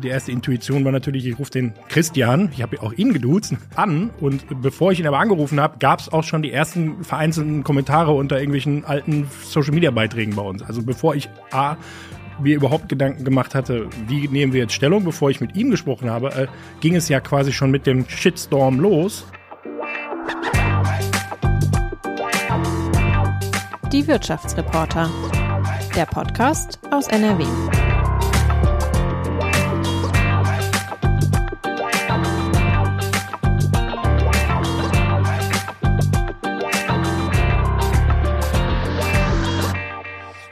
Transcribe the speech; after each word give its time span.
Die 0.00 0.08
erste 0.08 0.30
Intuition 0.30 0.84
war 0.84 0.92
natürlich, 0.92 1.26
ich 1.26 1.40
rufe 1.40 1.50
den 1.50 1.74
Christian, 1.88 2.50
ich 2.52 2.62
habe 2.62 2.80
auch 2.82 2.92
ihn 2.92 3.12
geduzt, 3.12 3.56
an. 3.74 4.10
Und 4.20 4.44
bevor 4.62 4.92
ich 4.92 5.00
ihn 5.00 5.08
aber 5.08 5.18
angerufen 5.18 5.60
habe, 5.60 5.78
gab 5.80 5.98
es 5.98 6.08
auch 6.08 6.22
schon 6.22 6.42
die 6.42 6.52
ersten 6.52 7.02
vereinzelten 7.02 7.64
Kommentare 7.64 8.12
unter 8.12 8.36
irgendwelchen 8.36 8.84
alten 8.84 9.28
Social-Media-Beiträgen 9.42 10.36
bei 10.36 10.42
uns. 10.42 10.62
Also 10.62 10.82
bevor 10.82 11.16
ich 11.16 11.28
A, 11.50 11.76
mir 12.40 12.54
überhaupt 12.54 12.88
Gedanken 12.88 13.24
gemacht 13.24 13.56
hatte, 13.56 13.88
wie 14.06 14.28
nehmen 14.28 14.52
wir 14.52 14.60
jetzt 14.60 14.74
Stellung, 14.74 15.02
bevor 15.02 15.30
ich 15.30 15.40
mit 15.40 15.56
ihm 15.56 15.70
gesprochen 15.70 16.10
habe, 16.10 16.28
äh, 16.32 16.46
ging 16.80 16.94
es 16.94 17.08
ja 17.08 17.18
quasi 17.18 17.52
schon 17.52 17.72
mit 17.72 17.84
dem 17.84 18.08
Shitstorm 18.08 18.78
los. 18.78 19.26
Die 23.92 24.06
Wirtschaftsreporter. 24.06 25.10
Der 25.96 26.06
Podcast 26.06 26.78
aus 26.92 27.08
NRW. 27.08 27.44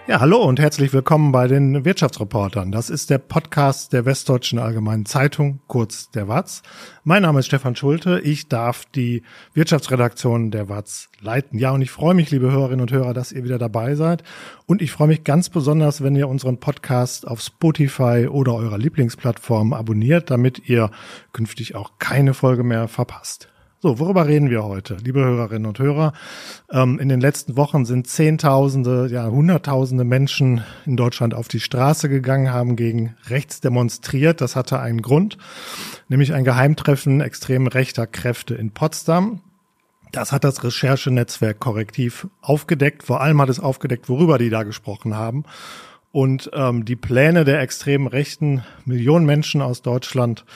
Ja, 0.09 0.20
hallo 0.20 0.41
und 0.45 0.60
herzlich 0.60 0.92
willkommen 0.92 1.33
bei 1.33 1.48
den 1.48 1.84
Wirtschaftsreportern. 1.84 2.70
Das 2.70 2.91
ist 2.91 3.10
der 3.10 3.19
Podcast 3.19 3.92
der 3.92 4.05
Westdeutschen 4.05 4.60
Allgemeinen 4.60 5.05
Zeitung, 5.05 5.59
kurz 5.66 6.12
der 6.12 6.29
WAZ. 6.29 6.62
Mein 7.02 7.23
Name 7.23 7.41
ist 7.41 7.46
Stefan 7.46 7.74
Schulte. 7.74 8.20
Ich 8.20 8.46
darf 8.46 8.84
die 8.84 9.24
Wirtschaftsredaktion 9.55 10.52
der 10.52 10.69
WAZ 10.69 11.09
leiten. 11.20 11.59
Ja, 11.59 11.73
und 11.73 11.82
ich 11.82 11.91
freue 11.91 12.15
mich, 12.15 12.30
liebe 12.30 12.52
Hörerinnen 12.52 12.82
und 12.82 12.92
Hörer, 12.92 13.15
dass 13.15 13.32
ihr 13.32 13.42
wieder 13.42 13.59
dabei 13.59 13.96
seid. 13.96 14.23
Und 14.66 14.80
ich 14.80 14.92
freue 14.92 15.09
mich 15.09 15.24
ganz 15.24 15.51
besonders, 15.51 16.05
wenn 16.05 16.15
ihr 16.15 16.29
unseren 16.29 16.60
Podcast 16.60 17.27
auf 17.27 17.41
Spotify 17.41 18.29
oder 18.30 18.54
eurer 18.54 18.79
Lieblingsplattform 18.79 19.73
abonniert, 19.73 20.30
damit 20.30 20.68
ihr 20.68 20.93
künftig 21.32 21.74
auch 21.74 21.99
keine 21.99 22.32
Folge 22.32 22.62
mehr 22.62 22.87
verpasst. 22.87 23.49
So, 23.87 24.01
worüber 24.01 24.26
reden 24.26 24.51
wir 24.51 24.65
heute, 24.65 24.96
liebe 24.96 25.20
Hörerinnen 25.20 25.65
und 25.65 25.79
Hörer? 25.79 26.12
Ähm, 26.73 26.98
in 26.98 27.09
den 27.09 27.20
letzten 27.20 27.56
Wochen 27.56 27.84
sind 27.84 28.09
Zehntausende, 28.09 29.06
ja 29.09 29.28
Hunderttausende 29.28 30.02
Menschen 30.02 30.65
in 30.87 30.96
Deutschland 30.96 31.34
auf 31.34 31.46
die 31.46 31.60
Straße 31.60 32.09
gegangen, 32.09 32.52
haben 32.52 32.74
gegen 32.74 33.15
rechts 33.28 33.60
demonstriert. 33.60 34.40
Das 34.40 34.56
hatte 34.56 34.80
einen 34.80 35.02
Grund, 35.02 35.38
nämlich 36.09 36.34
ein 36.34 36.43
Geheimtreffen 36.43 37.20
extrem 37.20 37.68
rechter 37.68 38.09
Kräfte 38.09 38.56
in 38.56 38.73
Potsdam. 38.73 39.40
Das 40.10 40.32
hat 40.32 40.43
das 40.43 40.65
Recherchenetzwerk 40.65 41.60
korrektiv 41.60 42.26
aufgedeckt. 42.40 43.04
Vor 43.04 43.21
allem 43.21 43.40
hat 43.40 43.50
es 43.50 43.60
aufgedeckt, 43.60 44.09
worüber 44.09 44.37
die 44.38 44.50
da 44.50 44.65
gesprochen 44.65 45.15
haben. 45.15 45.45
Und 46.16 46.48
ähm, 46.54 46.86
die 46.86 46.96
Pläne 46.96 47.45
der 47.45 47.60
extremen 47.60 48.06
Rechten, 48.06 48.64
Millionen 48.86 49.26
Menschen 49.26 49.60
aus 49.60 49.82
Deutschland 49.82 50.46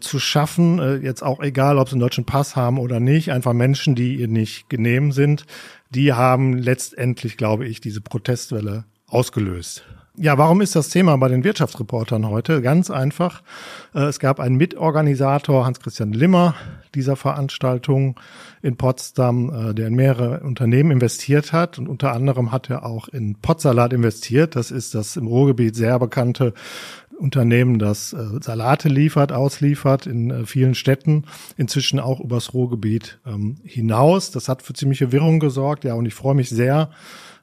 zu 0.00 0.18
schaffen, 0.18 0.78
äh, 0.78 0.96
jetzt 0.96 1.22
auch 1.22 1.42
egal, 1.42 1.76
ob 1.76 1.90
sie 1.90 1.96
einen 1.96 2.00
deutschen 2.00 2.24
Pass 2.24 2.56
haben 2.56 2.78
oder 2.78 3.00
nicht, 3.00 3.30
einfach 3.30 3.52
Menschen, 3.52 3.94
die 3.94 4.14
ihr 4.14 4.28
nicht 4.28 4.70
genehm 4.70 5.12
sind, 5.12 5.44
die 5.90 6.14
haben 6.14 6.56
letztendlich, 6.56 7.36
glaube 7.36 7.66
ich, 7.66 7.82
diese 7.82 8.00
Protestwelle 8.00 8.86
ausgelöst. 9.08 9.84
Ja, 10.22 10.36
warum 10.36 10.60
ist 10.60 10.76
das 10.76 10.90
Thema 10.90 11.16
bei 11.16 11.28
den 11.28 11.44
Wirtschaftsreportern 11.44 12.28
heute? 12.28 12.60
Ganz 12.60 12.90
einfach. 12.90 13.40
Äh, 13.94 14.00
es 14.00 14.18
gab 14.18 14.38
einen 14.38 14.56
Mitorganisator, 14.56 15.64
Hans-Christian 15.64 16.12
Limmer, 16.12 16.54
dieser 16.94 17.16
Veranstaltung 17.16 18.20
in 18.60 18.76
Potsdam, 18.76 19.70
äh, 19.70 19.74
der 19.74 19.86
in 19.86 19.94
mehrere 19.94 20.40
Unternehmen 20.40 20.90
investiert 20.90 21.54
hat. 21.54 21.78
Und 21.78 21.88
unter 21.88 22.12
anderem 22.12 22.52
hat 22.52 22.68
er 22.68 22.84
auch 22.84 23.08
in 23.08 23.36
Potsalat 23.36 23.94
investiert. 23.94 24.56
Das 24.56 24.70
ist 24.70 24.94
das 24.94 25.16
im 25.16 25.26
Ruhrgebiet 25.26 25.74
sehr 25.74 25.98
bekannte 25.98 26.52
Unternehmen, 27.18 27.78
das 27.78 28.12
äh, 28.12 28.42
Salate 28.42 28.90
liefert, 28.90 29.32
ausliefert 29.32 30.06
in 30.06 30.44
vielen 30.44 30.74
Städten, 30.74 31.24
inzwischen 31.56 31.98
auch 31.98 32.20
übers 32.20 32.52
Ruhrgebiet 32.52 33.20
ähm, 33.26 33.56
hinaus. 33.64 34.30
Das 34.30 34.50
hat 34.50 34.60
für 34.60 34.74
ziemliche 34.74 35.12
Wirrung 35.12 35.40
gesorgt. 35.40 35.84
Ja, 35.84 35.94
und 35.94 36.04
ich 36.04 36.14
freue 36.14 36.34
mich 36.34 36.50
sehr, 36.50 36.90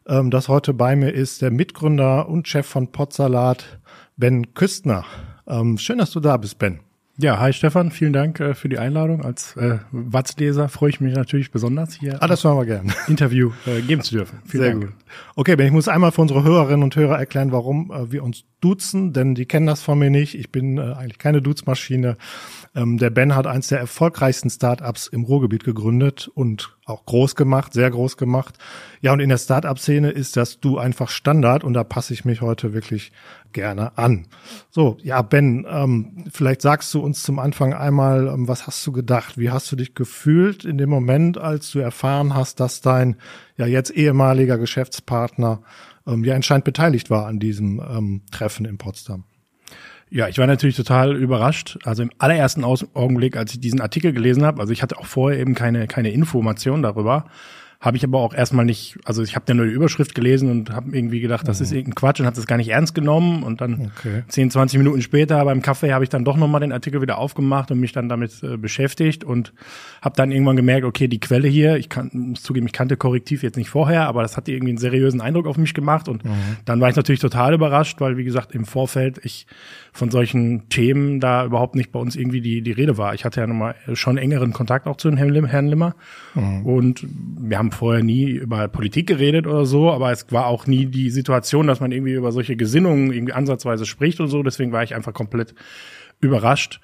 ähm, 0.07 0.31
dass 0.31 0.47
heute 0.47 0.73
bei 0.73 0.95
mir 0.95 1.13
ist 1.13 1.41
der 1.41 1.51
Mitgründer 1.51 2.27
und 2.29 2.47
Chef 2.47 2.65
von 2.65 2.91
Potsalat, 2.91 3.79
Ben 4.15 4.53
Küstner. 4.53 5.05
Ähm, 5.47 5.77
schön, 5.77 5.97
dass 5.97 6.11
du 6.11 6.19
da 6.19 6.37
bist, 6.37 6.59
Ben. 6.59 6.86
Ja, 7.19 7.39
hi 7.39 7.51
Stefan, 7.51 7.89
vielen 7.89 8.13
Dank 8.13 8.39
äh, 8.39 8.53
für 8.53 8.69
die 8.69 8.77
Einladung. 8.77 9.25
Als 9.25 9.55
äh, 9.57 9.79
Watzleser 9.89 10.69
freue 10.69 10.91
ich 10.91 11.01
mich 11.01 11.15
natürlich 11.15 11.49
besonders 11.49 11.95
hier. 11.95 12.21
Ah, 12.21 12.27
das 12.27 12.43
machen 12.43 12.59
wir 12.59 12.65
gern. 12.67 12.93
Interview 13.07 13.53
äh, 13.65 13.81
geben 13.81 14.03
zu 14.03 14.13
dürfen. 14.13 14.37
Vielen 14.45 14.63
Sehr 14.63 14.71
Dank. 14.73 14.85
Gut. 14.85 14.93
Okay, 15.35 15.55
Ben, 15.55 15.65
ich 15.65 15.73
muss 15.73 15.87
einmal 15.87 16.11
für 16.11 16.21
unsere 16.21 16.43
Hörerinnen 16.43 16.83
und 16.83 16.95
Hörer 16.95 17.17
erklären, 17.17 17.51
warum 17.51 17.91
äh, 17.91 18.11
wir 18.11 18.23
uns 18.23 18.43
duzen, 18.61 19.13
denn 19.13 19.33
die 19.33 19.47
kennen 19.47 19.65
das 19.65 19.81
von 19.81 19.97
mir 19.97 20.11
nicht. 20.11 20.35
Ich 20.35 20.51
bin 20.51 20.77
äh, 20.77 20.93
eigentlich 20.93 21.17
keine 21.17 21.41
Duzmaschine. 21.41 22.17
Ähm, 22.75 22.99
der 22.99 23.09
Ben 23.09 23.35
hat 23.35 23.47
eins 23.47 23.67
der 23.67 23.79
erfolgreichsten 23.79 24.51
Startups 24.51 25.07
im 25.07 25.23
Ruhrgebiet 25.23 25.63
gegründet 25.63 26.29
und 26.33 26.77
auch 26.85 27.05
groß 27.05 27.35
gemacht, 27.35 27.73
sehr 27.73 27.89
groß 27.89 28.17
gemacht. 28.17 28.57
Ja, 29.01 29.13
und 29.13 29.19
in 29.19 29.29
der 29.29 29.37
Startup-Szene 29.37 30.09
ist 30.09 30.37
das 30.37 30.59
Du 30.59 30.77
einfach 30.77 31.09
Standard 31.09 31.63
und 31.63 31.73
da 31.73 31.83
passe 31.83 32.13
ich 32.13 32.25
mich 32.25 32.41
heute 32.41 32.73
wirklich 32.73 33.11
gerne 33.53 33.97
an. 33.97 34.27
So, 34.69 34.97
ja, 35.01 35.21
Ben, 35.21 35.65
ähm, 35.69 36.25
vielleicht 36.31 36.61
sagst 36.61 36.93
du 36.93 37.01
uns 37.07 37.23
zum 37.23 37.39
Anfang 37.39 37.73
einmal, 37.73 38.27
ähm, 38.27 38.47
was 38.47 38.67
hast 38.67 38.85
du 38.85 38.91
gedacht? 38.91 39.37
Wie 39.37 39.49
hast 39.49 39.71
du 39.71 39.75
dich 39.75 39.95
gefühlt 39.95 40.63
in 40.65 40.77
dem 40.77 40.89
Moment, 40.89 41.37
als 41.39 41.71
du 41.71 41.79
erfahren 41.79 42.35
hast, 42.35 42.59
dass 42.59 42.81
dein 42.81 43.15
ja 43.57 43.65
jetzt 43.65 43.89
ehemaliger 43.89 44.59
Geschäftspartner 44.59 45.61
ähm, 46.05 46.23
ja 46.23 46.35
anscheinend 46.35 46.65
beteiligt 46.65 47.09
war 47.09 47.25
an 47.25 47.39
diesem 47.39 47.79
ähm, 47.79 48.21
Treffen 48.31 48.65
in 48.65 48.77
Potsdam? 48.77 49.23
Ja, 50.09 50.27
ich 50.29 50.37
war 50.37 50.47
natürlich 50.47 50.75
total 50.75 51.15
überrascht. 51.17 51.79
Also 51.83 52.03
im 52.03 52.11
allerersten 52.17 52.63
Augenblick, 52.63 53.35
als 53.35 53.53
ich 53.53 53.59
diesen 53.59 53.81
Artikel 53.81 54.13
gelesen 54.13 54.45
habe, 54.45 54.61
also 54.61 54.71
ich 54.71 54.81
hatte 54.81 54.97
auch 54.97 55.05
vorher 55.05 55.39
eben 55.39 55.53
keine, 55.53 55.87
keine 55.87 56.11
Information 56.11 56.81
darüber. 56.81 57.25
Habe 57.79 57.95
ich 57.95 58.03
aber 58.03 58.19
auch 58.19 58.33
erstmal 58.33 58.65
nicht, 58.65 58.97
also 59.05 59.21
ich 59.21 59.35
habe 59.35 59.45
ja 59.49 59.53
nur 59.53 59.67
die 59.67 59.71
Überschrift 59.71 60.15
gelesen 60.15 60.49
und 60.49 60.71
habe 60.71 60.97
irgendwie 60.97 61.19
gedacht, 61.19 61.47
das 61.47 61.61
ist 61.61 61.69
mhm. 61.69 61.77
irgendein 61.77 61.95
Quatsch 61.95 62.19
und 62.19 62.25
habe 62.25 62.35
das 62.35 62.47
gar 62.47 62.57
nicht 62.57 62.69
ernst 62.69 62.95
genommen. 62.95 63.43
Und 63.43 63.61
dann 63.61 63.91
okay. 63.97 64.23
10, 64.27 64.49
20 64.49 64.79
Minuten 64.79 65.03
später 65.03 65.45
beim 65.45 65.61
Kaffee 65.61 65.93
habe 65.93 66.03
ich 66.03 66.09
dann 66.09 66.25
doch 66.25 66.37
nochmal 66.37 66.61
den 66.61 66.71
Artikel 66.71 67.03
wieder 67.03 67.19
aufgemacht 67.19 67.69
und 67.69 67.79
mich 67.79 67.91
dann 67.91 68.09
damit 68.09 68.41
äh, 68.41 68.57
beschäftigt 68.57 69.23
und 69.23 69.53
habe 70.01 70.15
dann 70.15 70.31
irgendwann 70.31 70.55
gemerkt, 70.55 70.85
okay, 70.85 71.07
die 71.07 71.19
Quelle 71.19 71.47
hier, 71.47 71.77
ich 71.77 71.87
kann, 71.87 72.09
muss 72.13 72.41
zugeben, 72.41 72.65
ich 72.65 72.73
kannte 72.73 72.97
Korrektiv 72.97 73.43
jetzt 73.43 73.57
nicht 73.57 73.69
vorher, 73.69 74.07
aber 74.07 74.23
das 74.23 74.37
hat 74.37 74.47
irgendwie 74.47 74.71
einen 74.71 74.79
seriösen 74.79 75.21
Eindruck 75.21 75.45
auf 75.45 75.57
mich 75.57 75.75
gemacht. 75.75 76.09
Und 76.09 76.25
mhm. 76.25 76.31
dann 76.65 76.81
war 76.81 76.89
ich 76.89 76.95
natürlich 76.95 77.21
total 77.21 77.53
überrascht, 77.53 78.01
weil, 78.01 78.17
wie 78.17 78.23
gesagt, 78.23 78.53
im 78.53 78.65
Vorfeld 78.65 79.19
ich 79.23 79.45
von 79.91 80.11
solchen 80.11 80.69
Themen 80.69 81.19
da 81.19 81.45
überhaupt 81.45 81.75
nicht 81.75 81.91
bei 81.91 81.99
uns 81.99 82.15
irgendwie 82.15 82.41
die, 82.41 82.61
die 82.61 82.71
Rede 82.71 82.97
war. 82.97 83.13
Ich 83.13 83.25
hatte 83.25 83.41
ja 83.41 83.47
nochmal 83.47 83.75
schon 83.93 84.17
engeren 84.17 84.53
Kontakt 84.53 84.87
auch 84.87 84.97
zu 84.97 85.15
Herrn 85.15 85.67
Limmer. 85.67 85.95
Mhm. 86.35 86.65
Und 86.65 87.07
wir 87.39 87.57
haben 87.57 87.66
vorher 87.71 88.03
nie 88.03 88.29
über 88.29 88.67
Politik 88.67 89.07
geredet 89.07 89.47
oder 89.47 89.65
so, 89.65 89.91
aber 89.91 90.11
es 90.11 90.31
war 90.31 90.47
auch 90.47 90.67
nie 90.67 90.85
die 90.85 91.09
Situation, 91.09 91.67
dass 91.67 91.79
man 91.79 91.91
irgendwie 91.91 92.13
über 92.13 92.31
solche 92.31 92.55
Gesinnungen 92.55 93.11
irgendwie 93.11 93.33
ansatzweise 93.33 93.85
spricht 93.85 94.19
und 94.19 94.27
so. 94.27 94.43
Deswegen 94.43 94.71
war 94.71 94.83
ich 94.83 94.95
einfach 94.95 95.13
komplett 95.13 95.53
überrascht 96.19 96.79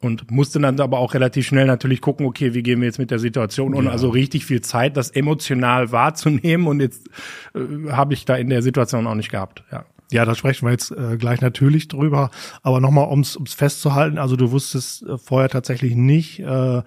und 0.00 0.30
musste 0.30 0.60
dann 0.60 0.78
aber 0.80 0.98
auch 0.98 1.14
relativ 1.14 1.46
schnell 1.46 1.66
natürlich 1.66 2.00
gucken, 2.00 2.26
okay, 2.26 2.54
wie 2.54 2.62
gehen 2.62 2.80
wir 2.80 2.86
jetzt 2.86 2.98
mit 2.98 3.10
der 3.10 3.18
Situation 3.18 3.74
um? 3.74 3.84
Ja. 3.84 3.90
Also 3.90 4.08
richtig 4.08 4.44
viel 4.44 4.60
Zeit, 4.60 4.96
das 4.96 5.10
emotional 5.10 5.92
wahrzunehmen 5.92 6.66
und 6.66 6.80
jetzt 6.80 7.08
äh, 7.54 7.90
habe 7.90 8.14
ich 8.14 8.24
da 8.24 8.36
in 8.36 8.48
der 8.48 8.62
Situation 8.62 9.06
auch 9.06 9.14
nicht 9.14 9.30
gehabt, 9.30 9.64
ja. 9.72 9.84
Ja, 10.12 10.24
da 10.24 10.36
sprechen 10.36 10.66
wir 10.66 10.70
jetzt 10.70 10.92
äh, 10.92 11.16
gleich 11.16 11.40
natürlich 11.40 11.88
drüber. 11.88 12.30
Aber 12.62 12.80
nochmal, 12.80 13.08
ums 13.08 13.34
ums 13.34 13.54
festzuhalten, 13.54 14.18
also 14.18 14.36
du 14.36 14.52
wusstest 14.52 15.02
äh, 15.02 15.18
vorher 15.18 15.48
tatsächlich 15.48 15.96
nicht 15.96 16.38
äh, 16.38 16.82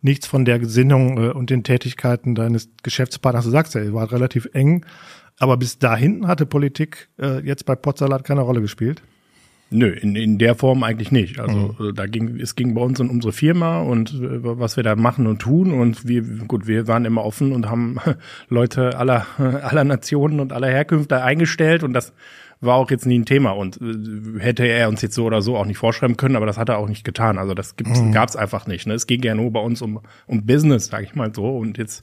nichts 0.00 0.26
von 0.26 0.44
der 0.44 0.58
Gesinnung 0.58 1.18
äh, 1.18 1.30
und 1.30 1.50
den 1.50 1.64
Tätigkeiten 1.64 2.34
deines 2.34 2.70
Geschäftspartners. 2.82 3.44
Du 3.44 3.50
sagst 3.50 3.74
ja, 3.74 3.82
ihr 3.82 3.94
wart 3.94 4.12
relativ 4.12 4.48
eng. 4.52 4.84
Aber 5.38 5.56
bis 5.56 5.78
dahin 5.78 6.26
hatte 6.26 6.46
Politik 6.46 7.08
äh, 7.20 7.40
jetzt 7.40 7.64
bei 7.64 7.76
Potsalat 7.76 8.24
keine 8.24 8.40
Rolle 8.40 8.60
gespielt? 8.60 9.02
Nö, 9.70 9.90
in, 9.90 10.16
in 10.16 10.38
der 10.38 10.54
Form 10.54 10.82
eigentlich 10.82 11.12
nicht. 11.12 11.38
Also 11.38 11.74
mhm. 11.78 11.88
Äh, 11.88 11.92
da 11.92 12.06
ging 12.06 12.40
es 12.40 12.56
ging 12.56 12.74
bei 12.74 12.80
uns 12.80 13.00
um 13.00 13.10
unsere 13.10 13.32
Firma 13.32 13.80
und 13.80 14.14
äh, 14.14 14.42
was 14.42 14.76
wir 14.76 14.82
da 14.82 14.96
machen 14.96 15.26
und 15.26 15.40
tun 15.40 15.72
und 15.72 16.08
wir 16.08 16.22
gut, 16.22 16.66
wir 16.66 16.88
waren 16.88 17.04
immer 17.04 17.24
offen 17.24 17.52
und 17.52 17.68
haben 17.68 17.98
Leute 18.48 18.98
aller 18.98 19.26
aller 19.38 19.84
Nationen 19.84 20.40
und 20.40 20.52
aller 20.52 20.68
Herkünfte 20.68 21.22
eingestellt 21.22 21.82
und 21.82 21.92
das 21.92 22.14
war 22.60 22.76
auch 22.76 22.90
jetzt 22.90 23.06
nie 23.06 23.18
ein 23.18 23.24
Thema 23.24 23.52
und 23.52 23.80
äh, 23.80 24.40
hätte 24.40 24.66
er 24.66 24.88
uns 24.88 25.00
jetzt 25.00 25.14
so 25.14 25.24
oder 25.24 25.42
so 25.42 25.56
auch 25.56 25.64
nicht 25.64 25.78
vorschreiben 25.78 26.16
können, 26.16 26.34
aber 26.34 26.46
das 26.46 26.58
hat 26.58 26.68
er 26.68 26.78
auch 26.78 26.88
nicht 26.88 27.04
getan. 27.04 27.38
Also 27.38 27.54
das 27.54 27.74
mhm. 27.84 28.12
gab's 28.12 28.34
einfach 28.34 28.66
nicht. 28.66 28.86
Ne? 28.86 28.94
Es 28.94 29.06
ging 29.06 29.22
ja 29.22 29.34
nur 29.34 29.52
bei 29.52 29.60
uns 29.60 29.80
um, 29.80 30.00
um 30.26 30.44
Business, 30.44 30.86
sage 30.86 31.04
ich 31.04 31.14
mal 31.14 31.32
so. 31.32 31.56
Und 31.56 31.78
jetzt, 31.78 32.02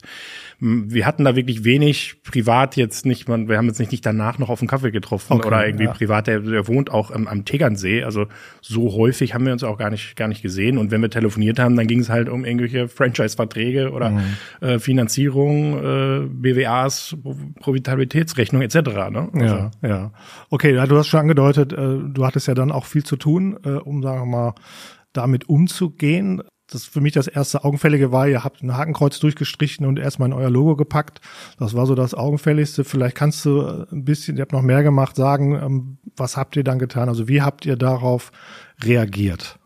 wir 0.58 1.04
hatten 1.04 1.24
da 1.24 1.36
wirklich 1.36 1.64
wenig 1.64 2.22
privat 2.22 2.76
jetzt 2.76 3.04
nicht, 3.04 3.28
man, 3.28 3.48
wir 3.48 3.58
haben 3.58 3.66
jetzt 3.66 3.78
nicht, 3.78 3.92
nicht 3.92 4.06
danach 4.06 4.38
noch 4.38 4.48
auf 4.48 4.60
einen 4.60 4.68
Kaffee 4.68 4.90
getroffen 4.90 5.34
okay, 5.34 5.46
oder 5.46 5.66
irgendwie 5.66 5.84
ja. 5.84 5.92
privat, 5.92 6.26
der, 6.26 6.40
der 6.40 6.66
wohnt 6.68 6.90
auch 6.90 7.10
am, 7.10 7.26
am 7.26 7.44
Tegernsee. 7.44 8.04
Also 8.04 8.26
so 8.62 8.94
häufig 8.94 9.34
haben 9.34 9.44
wir 9.44 9.52
uns 9.52 9.62
auch 9.62 9.76
gar 9.76 9.90
nicht, 9.90 10.16
gar 10.16 10.28
nicht 10.28 10.40
gesehen. 10.40 10.78
Und 10.78 10.90
wenn 10.90 11.02
wir 11.02 11.10
telefoniert 11.10 11.58
haben, 11.58 11.76
dann 11.76 11.86
ging 11.86 12.00
es 12.00 12.08
halt 12.08 12.30
um 12.30 12.46
irgendwelche 12.46 12.88
Franchise-Verträge 12.88 13.90
oder 13.90 14.10
mhm. 14.10 14.22
äh, 14.60 14.78
Finanzierung, 14.78 15.78
äh, 15.78 16.26
BWAs, 16.28 17.14
Profitabilitätsrechnung 17.60 18.62
etc. 18.62 18.76
Ne? 19.10 19.28
Also, 19.34 19.44
ja, 19.44 19.70
ja. 19.82 20.12
Okay, 20.50 20.74
ja, 20.74 20.86
du 20.86 20.96
hast 20.96 21.08
schon 21.08 21.20
angedeutet, 21.20 21.72
äh, 21.72 21.98
du 21.98 22.24
hattest 22.24 22.46
ja 22.46 22.54
dann 22.54 22.72
auch 22.72 22.84
viel 22.86 23.04
zu 23.04 23.16
tun, 23.16 23.58
äh, 23.64 23.70
um, 23.70 24.02
sagen 24.02 24.20
wir 24.20 24.26
mal, 24.26 24.54
damit 25.12 25.48
umzugehen. 25.48 26.42
Das 26.68 26.84
für 26.84 27.00
mich 27.00 27.12
das 27.12 27.28
erste 27.28 27.64
Augenfällige 27.64 28.10
war, 28.10 28.26
ihr 28.28 28.42
habt 28.42 28.62
ein 28.62 28.76
Hakenkreuz 28.76 29.20
durchgestrichen 29.20 29.86
und 29.86 29.98
erstmal 29.98 30.28
in 30.28 30.32
euer 30.32 30.50
Logo 30.50 30.74
gepackt. 30.74 31.20
Das 31.58 31.74
war 31.74 31.86
so 31.86 31.94
das 31.94 32.14
Augenfälligste. 32.14 32.84
Vielleicht 32.84 33.16
kannst 33.16 33.44
du 33.44 33.60
äh, 33.60 33.86
ein 33.92 34.04
bisschen, 34.04 34.36
ihr 34.36 34.42
habt 34.42 34.52
noch 34.52 34.62
mehr 34.62 34.82
gemacht, 34.82 35.16
sagen, 35.16 35.54
ähm, 35.54 35.98
was 36.16 36.36
habt 36.36 36.56
ihr 36.56 36.64
dann 36.64 36.78
getan? 36.78 37.08
Also 37.08 37.28
wie 37.28 37.42
habt 37.42 37.66
ihr 37.66 37.76
darauf 37.76 38.32
reagiert? 38.82 39.58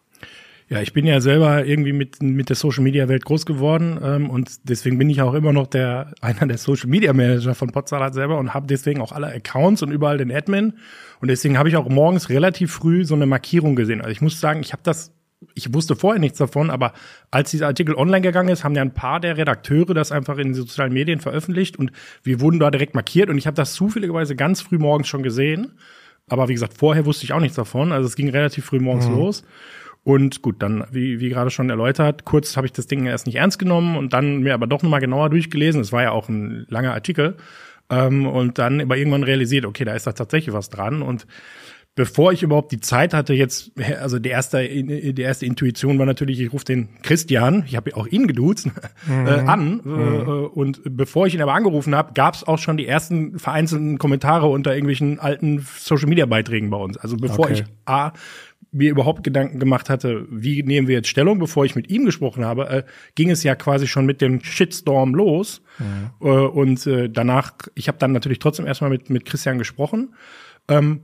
Ja, 0.70 0.80
ich 0.80 0.92
bin 0.92 1.04
ja 1.04 1.20
selber 1.20 1.66
irgendwie 1.66 1.92
mit, 1.92 2.22
mit 2.22 2.48
der 2.48 2.54
Social 2.54 2.84
Media 2.84 3.08
Welt 3.08 3.24
groß 3.24 3.44
geworden 3.44 3.98
ähm, 4.00 4.30
und 4.30 4.68
deswegen 4.68 4.98
bin 4.98 5.10
ich 5.10 5.20
auch 5.20 5.34
immer 5.34 5.52
noch 5.52 5.66
der 5.66 6.14
einer 6.20 6.46
der 6.46 6.58
Social 6.58 6.88
Media 6.88 7.12
Manager 7.12 7.56
von 7.56 7.72
Potsalat 7.72 8.14
selber 8.14 8.38
und 8.38 8.54
habe 8.54 8.68
deswegen 8.68 9.00
auch 9.00 9.10
alle 9.10 9.26
Accounts 9.34 9.82
und 9.82 9.90
überall 9.90 10.16
den 10.16 10.30
Admin 10.30 10.74
und 11.20 11.28
deswegen 11.28 11.58
habe 11.58 11.68
ich 11.68 11.76
auch 11.76 11.88
morgens 11.88 12.28
relativ 12.28 12.70
früh 12.70 13.04
so 13.04 13.16
eine 13.16 13.26
Markierung 13.26 13.74
gesehen. 13.74 14.00
Also 14.00 14.12
ich 14.12 14.20
muss 14.20 14.40
sagen, 14.40 14.60
ich 14.60 14.72
habe 14.72 14.82
das 14.84 15.12
ich 15.54 15.72
wusste 15.72 15.96
vorher 15.96 16.20
nichts 16.20 16.38
davon, 16.38 16.70
aber 16.70 16.92
als 17.30 17.50
dieser 17.50 17.66
Artikel 17.66 17.94
online 17.94 18.20
gegangen 18.20 18.50
ist, 18.50 18.62
haben 18.62 18.76
ja 18.76 18.82
ein 18.82 18.94
paar 18.94 19.20
der 19.20 19.38
Redakteure 19.38 19.94
das 19.94 20.12
einfach 20.12 20.36
in 20.36 20.48
den 20.48 20.54
sozialen 20.54 20.92
Medien 20.92 21.18
veröffentlicht 21.18 21.78
und 21.78 21.90
wir 22.22 22.40
wurden 22.40 22.60
da 22.60 22.70
direkt 22.70 22.94
markiert 22.94 23.28
und 23.28 23.38
ich 23.38 23.46
habe 23.48 23.56
das 23.56 23.72
zufälligerweise 23.72 24.36
ganz 24.36 24.60
früh 24.60 24.78
morgens 24.78 25.08
schon 25.08 25.24
gesehen. 25.24 25.72
Aber 26.28 26.48
wie 26.48 26.52
gesagt, 26.52 26.74
vorher 26.74 27.06
wusste 27.06 27.24
ich 27.24 27.32
auch 27.32 27.40
nichts 27.40 27.56
davon. 27.56 27.90
Also 27.90 28.06
es 28.06 28.14
ging 28.14 28.28
relativ 28.28 28.66
früh 28.66 28.78
morgens 28.78 29.08
mhm. 29.08 29.16
los. 29.16 29.44
Und 30.02 30.40
gut, 30.42 30.62
dann, 30.62 30.84
wie, 30.90 31.20
wie 31.20 31.28
gerade 31.28 31.50
schon 31.50 31.68
erläutert, 31.68 32.24
kurz 32.24 32.56
habe 32.56 32.66
ich 32.66 32.72
das 32.72 32.86
Ding 32.86 33.06
erst 33.06 33.26
nicht 33.26 33.36
ernst 33.36 33.58
genommen 33.58 33.96
und 33.96 34.12
dann 34.12 34.38
mir 34.38 34.54
aber 34.54 34.66
doch 34.66 34.82
nochmal 34.82 35.00
genauer 35.00 35.28
durchgelesen. 35.28 35.80
Es 35.82 35.92
war 35.92 36.02
ja 36.02 36.10
auch 36.10 36.28
ein 36.28 36.66
langer 36.68 36.94
Artikel. 36.94 37.36
Ähm, 37.90 38.26
und 38.26 38.58
dann 38.58 38.80
aber 38.80 38.96
irgendwann 38.96 39.24
realisiert, 39.24 39.66
okay, 39.66 39.84
da 39.84 39.94
ist 39.94 40.06
da 40.06 40.12
tatsächlich 40.12 40.54
was 40.54 40.70
dran. 40.70 41.02
Und 41.02 41.26
bevor 41.94 42.32
ich 42.32 42.42
überhaupt 42.42 42.72
die 42.72 42.80
Zeit 42.80 43.12
hatte, 43.12 43.34
jetzt, 43.34 43.72
also 44.00 44.18
die 44.18 44.28
erste, 44.28 44.66
die 44.66 45.20
erste 45.20 45.44
Intuition 45.44 45.98
war 45.98 46.06
natürlich, 46.06 46.40
ich 46.40 46.52
rufe 46.52 46.64
den 46.64 46.88
Christian, 47.02 47.64
ich 47.66 47.76
habe 47.76 47.96
auch 47.96 48.06
ihn 48.06 48.26
geduzt, 48.26 48.66
mhm. 49.06 49.26
äh, 49.26 49.30
an. 49.30 49.80
Mhm. 49.84 49.98
Äh, 49.98 50.30
und 50.30 50.80
bevor 50.84 51.26
ich 51.26 51.34
ihn 51.34 51.42
aber 51.42 51.54
angerufen 51.54 51.94
habe, 51.94 52.12
gab 52.14 52.34
es 52.34 52.46
auch 52.46 52.58
schon 52.58 52.76
die 52.76 52.86
ersten 52.86 53.38
vereinzelten 53.38 53.98
Kommentare 53.98 54.46
unter 54.46 54.72
irgendwelchen 54.72 55.18
alten 55.18 55.66
Social-Media-Beiträgen 55.78 56.70
bei 56.70 56.78
uns. 56.78 56.96
Also 56.96 57.16
bevor 57.16 57.46
okay. 57.46 57.54
ich 57.54 57.64
A 57.86 58.12
mir 58.72 58.90
überhaupt 58.90 59.24
Gedanken 59.24 59.58
gemacht 59.58 59.90
hatte, 59.90 60.26
wie 60.30 60.62
nehmen 60.62 60.86
wir 60.86 60.94
jetzt 60.94 61.08
Stellung, 61.08 61.38
bevor 61.40 61.64
ich 61.64 61.74
mit 61.74 61.90
ihm 61.90 62.04
gesprochen 62.04 62.44
habe, 62.44 62.68
äh, 62.68 62.82
ging 63.16 63.30
es 63.30 63.42
ja 63.42 63.56
quasi 63.56 63.88
schon 63.88 64.06
mit 64.06 64.20
dem 64.20 64.42
Shitstorm 64.44 65.14
los. 65.14 65.62
Mhm. 65.78 66.26
Äh, 66.26 66.30
und 66.30 66.86
äh, 66.86 67.10
danach, 67.10 67.52
ich 67.74 67.88
habe 67.88 67.98
dann 67.98 68.12
natürlich 68.12 68.38
trotzdem 68.38 68.66
erstmal 68.66 68.90
mit, 68.90 69.10
mit 69.10 69.24
Christian 69.24 69.58
gesprochen. 69.58 70.14
Ähm, 70.68 71.00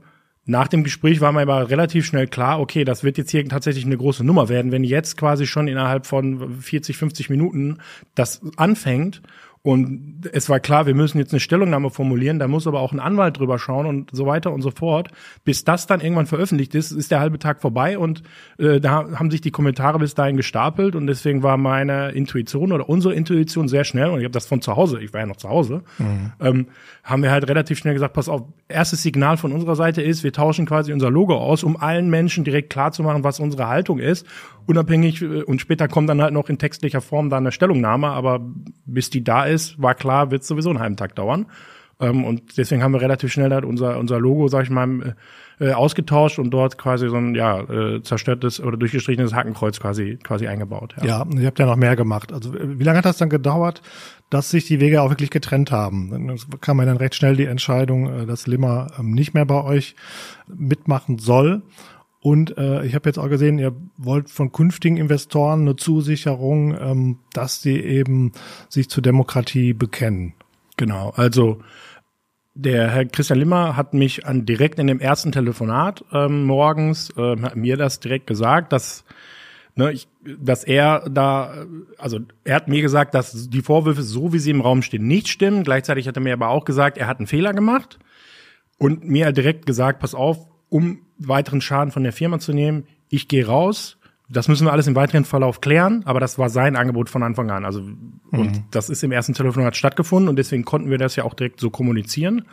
nach 0.47 0.67
dem 0.67 0.83
Gespräch 0.83 1.21
war 1.21 1.31
mir 1.31 1.41
aber 1.41 1.69
relativ 1.69 2.05
schnell 2.05 2.25
klar, 2.25 2.59
okay, 2.59 2.83
das 2.83 3.03
wird 3.03 3.17
jetzt 3.17 3.31
hier 3.31 3.47
tatsächlich 3.47 3.85
eine 3.85 3.97
große 3.97 4.23
Nummer 4.23 4.49
werden, 4.49 4.71
wenn 4.71 4.83
jetzt 4.83 5.17
quasi 5.17 5.45
schon 5.45 5.67
innerhalb 5.67 6.05
von 6.05 6.59
40, 6.61 6.97
50 6.97 7.29
Minuten 7.29 7.77
das 8.15 8.41
anfängt 8.55 9.21
und 9.67 10.29
es 10.31 10.47
war 10.47 10.61
klar, 10.61 10.85
wir 10.85 10.95
müssen 10.95 11.17
jetzt 11.17 11.33
eine 11.33 11.41
Stellungnahme 11.41 11.89
formulieren, 11.89 12.39
da 12.39 12.47
muss 12.47 12.67
aber 12.67 12.79
auch 12.79 12.93
ein 12.93 13.01
Anwalt 13.01 13.37
drüber 13.37 13.59
schauen 13.59 13.85
und 13.85 14.15
so 14.15 14.25
weiter 14.25 14.53
und 14.53 14.61
so 14.61 14.71
fort. 14.71 15.09
Bis 15.43 15.65
das 15.65 15.87
dann 15.87 15.99
irgendwann 15.99 16.25
veröffentlicht 16.25 16.73
ist, 16.73 16.91
ist 16.91 17.11
der 17.11 17.19
halbe 17.19 17.37
Tag 17.37 17.59
vorbei 17.59 17.97
und 17.97 18.23
äh, 18.59 18.79
da 18.79 19.19
haben 19.19 19.29
sich 19.29 19.41
die 19.41 19.51
Kommentare 19.51 19.99
bis 19.99 20.15
dahin 20.15 20.37
gestapelt 20.37 20.95
und 20.95 21.07
deswegen 21.07 21.43
war 21.43 21.57
meine 21.57 22.11
Intuition 22.11 22.71
oder 22.71 22.87
unsere 22.87 23.13
Intuition 23.13 23.67
sehr 23.67 23.83
schnell 23.83 24.09
und 24.11 24.19
ich 24.19 24.23
habe 24.23 24.31
das 24.31 24.45
von 24.45 24.61
zu 24.61 24.77
Hause, 24.77 25.01
ich 25.01 25.11
war 25.11 25.19
ja 25.19 25.25
noch 25.25 25.35
zu 25.35 25.49
Hause, 25.49 25.83
mhm. 25.97 26.31
ähm, 26.39 26.67
haben 27.03 27.21
wir 27.21 27.31
halt 27.31 27.49
relativ 27.49 27.77
schnell 27.77 27.93
gesagt, 27.93 28.13
pass 28.13 28.29
auf, 28.29 28.43
erstes 28.69 29.03
Signal 29.03 29.37
von 29.37 29.51
unserer 29.51 29.75
Seite 29.75 30.01
ist, 30.01 30.23
wir 30.23 30.33
tauschen 30.33 30.65
quasi 30.65 30.91
unser 30.93 31.09
Logo 31.09 31.35
aus, 31.37 31.63
um 31.63 31.77
allen 31.77 32.09
Menschen 32.09 32.43
direkt 32.43 32.69
klar 32.69 32.91
zu 32.91 33.03
machen, 33.03 33.23
was 33.23 33.39
unsere 33.39 33.67
Haltung 33.67 33.99
ist 33.99 34.25
unabhängig 34.67 35.21
äh, 35.21 35.41
und 35.43 35.59
später 35.59 35.87
kommt 35.87 36.09
dann 36.09 36.21
halt 36.21 36.33
noch 36.33 36.49
in 36.49 36.59
textlicher 36.59 37.01
Form 37.01 37.29
da 37.31 37.37
eine 37.37 37.51
Stellungnahme, 37.51 38.09
aber 38.09 38.41
bis 38.85 39.09
die 39.09 39.23
da 39.23 39.45
ist, 39.45 39.81
war 39.81 39.95
klar, 39.95 40.29
wird 40.29 40.43
sowieso 40.43 40.69
einen 40.69 40.79
halben 40.79 40.97
Tag 40.97 41.15
dauern. 41.15 41.47
Ähm, 41.99 42.23
und 42.23 42.57
deswegen 42.57 42.83
haben 42.83 42.93
wir 42.93 43.01
relativ 43.01 43.31
schnell 43.31 43.51
halt 43.51 43.65
unser, 43.65 43.97
unser 43.97 44.19
Logo, 44.19 44.47
sag 44.47 44.63
ich 44.63 44.69
mal, 44.69 45.15
äh, 45.59 45.71
ausgetauscht 45.71 46.37
und 46.37 46.51
dort 46.51 46.77
quasi 46.77 47.09
so 47.09 47.15
ein 47.15 47.33
ja, 47.33 47.61
äh, 47.61 48.01
zerstörtes 48.03 48.59
oder 48.59 48.77
durchgestrichenes 48.77 49.33
Hakenkreuz 49.33 49.79
quasi 49.79 50.19
quasi 50.21 50.47
eingebaut. 50.47 50.95
Ja. 51.01 51.05
ja, 51.05 51.25
ihr 51.39 51.47
habt 51.47 51.57
ja 51.57 51.65
noch 51.65 51.75
mehr 51.75 51.95
gemacht. 51.95 52.31
Also 52.31 52.53
wie 52.53 52.83
lange 52.83 52.99
hat 52.99 53.05
das 53.05 53.17
dann 53.17 53.29
gedauert, 53.29 53.81
dass 54.29 54.51
sich 54.51 54.65
die 54.65 54.79
Wege 54.79 55.01
auch 55.01 55.09
wirklich 55.09 55.31
getrennt 55.31 55.71
haben? 55.71 56.11
Dann 56.11 56.37
kam 56.61 56.79
ja 56.79 56.85
dann 56.85 56.97
recht 56.97 57.15
schnell 57.15 57.35
die 57.35 57.45
Entscheidung, 57.45 58.21
äh, 58.21 58.25
dass 58.27 58.45
Limmer 58.45 58.91
ähm, 58.99 59.11
nicht 59.11 59.33
mehr 59.33 59.45
bei 59.45 59.63
euch 59.63 59.95
mitmachen 60.47 61.17
soll. 61.17 61.63
Und 62.19 62.57
äh, 62.57 62.83
ich 62.85 62.93
habe 62.93 63.09
jetzt 63.09 63.17
auch 63.17 63.29
gesehen, 63.29 63.57
ihr 63.57 63.73
wollt 63.97 64.29
von 64.29 64.51
künftigen 64.51 64.97
Investoren 64.97 65.61
eine 65.61 65.75
Zusicherung, 65.75 66.75
ähm, 66.79 67.19
dass 67.33 67.61
sie 67.61 67.79
eben 67.79 68.31
sich 68.69 68.89
zur 68.89 69.01
Demokratie 69.01 69.73
bekennen. 69.73 70.33
Genau, 70.77 71.11
also 71.15 71.61
der 72.53 72.89
Herr 72.89 73.05
Christian 73.05 73.39
Limmer 73.39 73.75
hat 73.75 73.93
mich 73.93 74.25
an 74.25 74.45
direkt 74.45 74.79
in 74.79 74.87
dem 74.87 74.99
ersten 74.99 75.31
Telefonat 75.31 76.03
ähm, 76.11 76.45
morgens 76.45 77.11
äh, 77.17 77.39
hat 77.41 77.55
mir 77.55 77.77
das 77.77 77.99
direkt 77.99 78.25
gesagt, 78.25 78.73
dass 78.73 79.03
ne, 79.75 79.91
ich, 79.91 80.07
dass 80.39 80.63
er 80.63 81.07
da, 81.09 81.65
also 81.97 82.19
er 82.43 82.55
hat 82.55 82.67
mir 82.67 82.81
gesagt, 82.81 83.13
dass 83.13 83.49
die 83.49 83.61
Vorwürfe 83.61 84.01
so 84.01 84.33
wie 84.33 84.39
sie 84.39 84.51
im 84.51 84.61
Raum 84.61 84.81
stehen 84.81 85.07
nicht 85.07 85.27
stimmen. 85.27 85.63
Gleichzeitig 85.63 86.07
hat 86.07 86.17
er 86.17 86.23
mir 86.23 86.33
aber 86.33 86.49
auch 86.49 86.65
gesagt, 86.65 86.97
er 86.97 87.07
hat 87.07 87.19
einen 87.19 87.27
Fehler 87.27 87.53
gemacht 87.53 87.99
und 88.77 89.03
mir 89.03 89.31
direkt 89.31 89.65
gesagt, 89.65 89.99
pass 89.99 90.15
auf, 90.15 90.47
um 90.69 91.05
weiteren 91.17 91.61
Schaden 91.61 91.91
von 91.91 92.03
der 92.03 92.13
Firma 92.13 92.39
zu 92.39 92.53
nehmen. 92.53 92.85
Ich 93.09 93.27
gehe 93.27 93.45
raus. 93.45 93.96
Das 94.29 94.47
müssen 94.47 94.67
wir 94.67 94.73
alles 94.73 94.87
im 94.87 94.95
weiteren 94.95 95.23
Verlauf 95.23 95.61
klären, 95.61 96.01
aber 96.05 96.19
das 96.19 96.37
war 96.37 96.49
sein 96.49 96.75
Angebot 96.75 97.09
von 97.09 97.23
Anfang 97.23 97.49
an. 97.49 97.63
Also 97.63 97.81
mhm. 97.81 97.97
und 98.31 98.63
das 98.71 98.89
ist 98.89 99.03
im 99.03 99.11
ersten 99.11 99.33
Telefonat 99.33 99.75
stattgefunden 99.75 100.27
und 100.27 100.35
deswegen 100.37 100.65
konnten 100.65 100.89
wir 100.89 100.97
das 100.97 101.15
ja 101.15 101.23
auch 101.23 101.33
direkt 101.33 101.59
so 101.59 101.69
kommunizieren. 101.69 102.45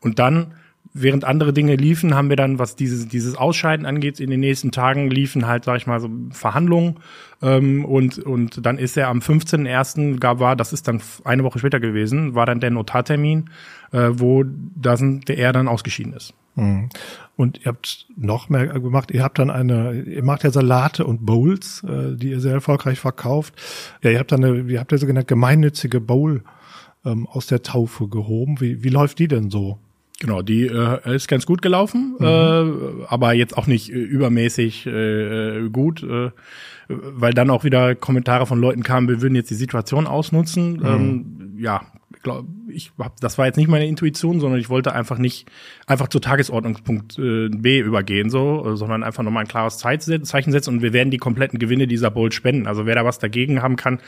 Und 0.00 0.18
dann 0.18 0.54
während 0.92 1.24
andere 1.24 1.52
Dinge 1.52 1.76
liefen, 1.76 2.14
haben 2.14 2.28
wir 2.28 2.36
dann, 2.36 2.58
was 2.58 2.76
dieses, 2.76 3.08
dieses 3.08 3.36
Ausscheiden 3.36 3.86
angeht, 3.86 4.20
in 4.20 4.30
den 4.30 4.40
nächsten 4.40 4.70
Tagen 4.70 5.10
liefen 5.10 5.46
halt, 5.46 5.64
sag 5.64 5.76
ich 5.76 5.86
mal, 5.86 6.00
so 6.00 6.08
Verhandlungen. 6.30 6.96
Ähm, 7.42 7.84
und, 7.84 8.18
und 8.18 8.64
dann 8.64 8.78
ist 8.78 8.96
er 8.96 9.08
am 9.08 9.18
15.01. 9.18 10.18
gab 10.18 10.40
war, 10.40 10.56
das 10.56 10.72
ist 10.72 10.88
dann 10.88 11.02
eine 11.24 11.44
Woche 11.44 11.58
später 11.58 11.80
gewesen, 11.80 12.34
war 12.34 12.46
dann 12.46 12.60
der 12.60 12.70
Notartermin, 12.70 13.50
äh, 13.92 14.10
wo 14.12 14.44
da 14.46 14.96
sind, 14.96 15.28
der 15.28 15.38
er 15.38 15.52
dann 15.52 15.68
ausgeschieden 15.68 16.12
ist. 16.12 16.34
Mhm. 16.54 16.88
Und 17.36 17.60
ihr 17.60 17.66
habt 17.66 18.06
noch 18.16 18.48
mehr 18.48 18.66
gemacht. 18.66 19.10
Ihr 19.10 19.22
habt 19.22 19.38
dann 19.38 19.50
eine, 19.50 19.92
ihr 19.92 20.24
macht 20.24 20.42
ja 20.42 20.50
Salate 20.50 21.04
und 21.04 21.26
Bowls, 21.26 21.84
äh, 21.84 22.16
die 22.16 22.30
ihr 22.30 22.40
sehr 22.40 22.54
erfolgreich 22.54 22.98
verkauft. 22.98 23.54
Ja, 24.02 24.10
ihr 24.10 24.18
habt 24.18 24.32
dann 24.32 24.42
eine, 24.42 24.60
ihr 24.62 24.80
habt 24.80 24.92
ja 24.92 24.98
sogenannte 24.98 25.26
gemeinnützige 25.26 26.00
Bowl 26.00 26.42
ähm, 27.04 27.26
aus 27.26 27.46
der 27.46 27.62
Taufe 27.62 28.08
gehoben. 28.08 28.60
Wie, 28.60 28.82
wie 28.82 28.88
läuft 28.88 29.18
die 29.18 29.28
denn 29.28 29.50
so? 29.50 29.78
Genau, 30.18 30.40
die 30.40 30.64
äh, 30.64 31.14
ist 31.14 31.28
ganz 31.28 31.44
gut 31.44 31.60
gelaufen, 31.60 32.14
mhm. 32.18 32.24
äh, 32.24 33.04
aber 33.08 33.34
jetzt 33.34 33.56
auch 33.56 33.66
nicht 33.66 33.90
äh, 33.90 33.96
übermäßig 33.96 34.86
äh, 34.86 35.68
gut, 35.68 36.02
äh, 36.02 36.30
weil 36.88 37.34
dann 37.34 37.50
auch 37.50 37.64
wieder 37.64 37.94
Kommentare 37.94 38.46
von 38.46 38.58
Leuten 38.58 38.82
kamen, 38.82 39.08
wir 39.08 39.20
würden 39.20 39.34
jetzt 39.34 39.50
die 39.50 39.56
Situation 39.56 40.06
ausnutzen. 40.06 40.78
Mhm. 40.78 40.86
Ähm, 40.86 41.56
ja, 41.58 41.82
glaub, 42.26 42.44
ich 42.68 42.90
hab, 42.98 43.20
das 43.20 43.38
war 43.38 43.46
jetzt 43.46 43.56
nicht 43.56 43.68
meine 43.68 43.86
Intuition, 43.86 44.40
sondern 44.40 44.58
ich 44.58 44.68
wollte 44.68 44.92
einfach 44.92 45.16
nicht 45.16 45.46
einfach 45.86 46.08
zu 46.08 46.18
Tagesordnungspunkt 46.18 47.16
äh, 47.20 47.48
B 47.50 47.78
übergehen, 47.78 48.30
so, 48.30 48.74
sondern 48.74 49.04
einfach 49.04 49.22
nochmal 49.22 49.44
ein 49.44 49.48
klares 49.48 49.78
Zeichen 49.78 50.52
setzen 50.52 50.74
und 50.74 50.82
wir 50.82 50.92
werden 50.92 51.12
die 51.12 51.18
kompletten 51.18 51.60
Gewinne 51.60 51.86
dieser 51.86 52.10
Bowl 52.10 52.32
spenden. 52.32 52.66
Also 52.66 52.84
wer 52.84 52.96
da 52.96 53.04
was 53.04 53.20
dagegen 53.20 53.62
haben 53.62 53.76
kann, 53.76 54.00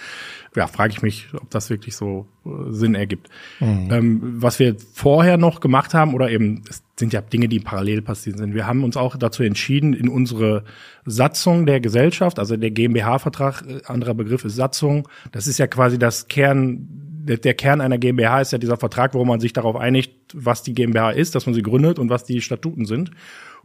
ja, 0.56 0.66
frage 0.66 0.92
ich 0.92 1.00
mich, 1.00 1.28
ob 1.32 1.48
das 1.50 1.70
wirklich 1.70 1.94
so 1.94 2.26
äh, 2.44 2.48
Sinn 2.70 2.96
ergibt. 2.96 3.28
Mhm. 3.60 3.88
Ähm, 3.92 4.20
was 4.38 4.58
wir 4.58 4.74
vorher 4.92 5.36
noch 5.36 5.60
gemacht 5.60 5.94
haben, 5.94 6.12
oder 6.12 6.28
eben, 6.28 6.62
es 6.68 6.82
sind 6.96 7.12
ja 7.12 7.20
Dinge, 7.20 7.46
die 7.46 7.60
parallel 7.60 8.02
passiert 8.02 8.38
sind. 8.38 8.52
Wir 8.52 8.66
haben 8.66 8.82
uns 8.82 8.96
auch 8.96 9.16
dazu 9.16 9.44
entschieden, 9.44 9.92
in 9.92 10.08
unsere 10.08 10.64
Satzung 11.04 11.66
der 11.66 11.78
Gesellschaft, 11.78 12.40
also 12.40 12.56
der 12.56 12.72
GmbH-Vertrag, 12.72 13.62
äh, 13.68 13.80
anderer 13.86 14.14
Begriff 14.14 14.44
ist 14.44 14.56
Satzung, 14.56 15.08
das 15.30 15.46
ist 15.46 15.58
ja 15.58 15.68
quasi 15.68 16.00
das 16.00 16.26
Kern 16.26 17.07
der, 17.28 17.36
der 17.36 17.54
Kern 17.54 17.80
einer 17.80 17.98
GmbH 17.98 18.40
ist 18.40 18.52
ja 18.52 18.58
dieser 18.58 18.76
Vertrag, 18.76 19.14
wo 19.14 19.24
man 19.24 19.40
sich 19.40 19.52
darauf 19.52 19.76
einigt, 19.76 20.12
was 20.34 20.62
die 20.62 20.74
GmbH 20.74 21.10
ist, 21.10 21.34
dass 21.34 21.46
man 21.46 21.54
sie 21.54 21.62
gründet 21.62 21.98
und 21.98 22.10
was 22.10 22.24
die 22.24 22.40
Statuten 22.40 22.86
sind. 22.86 23.10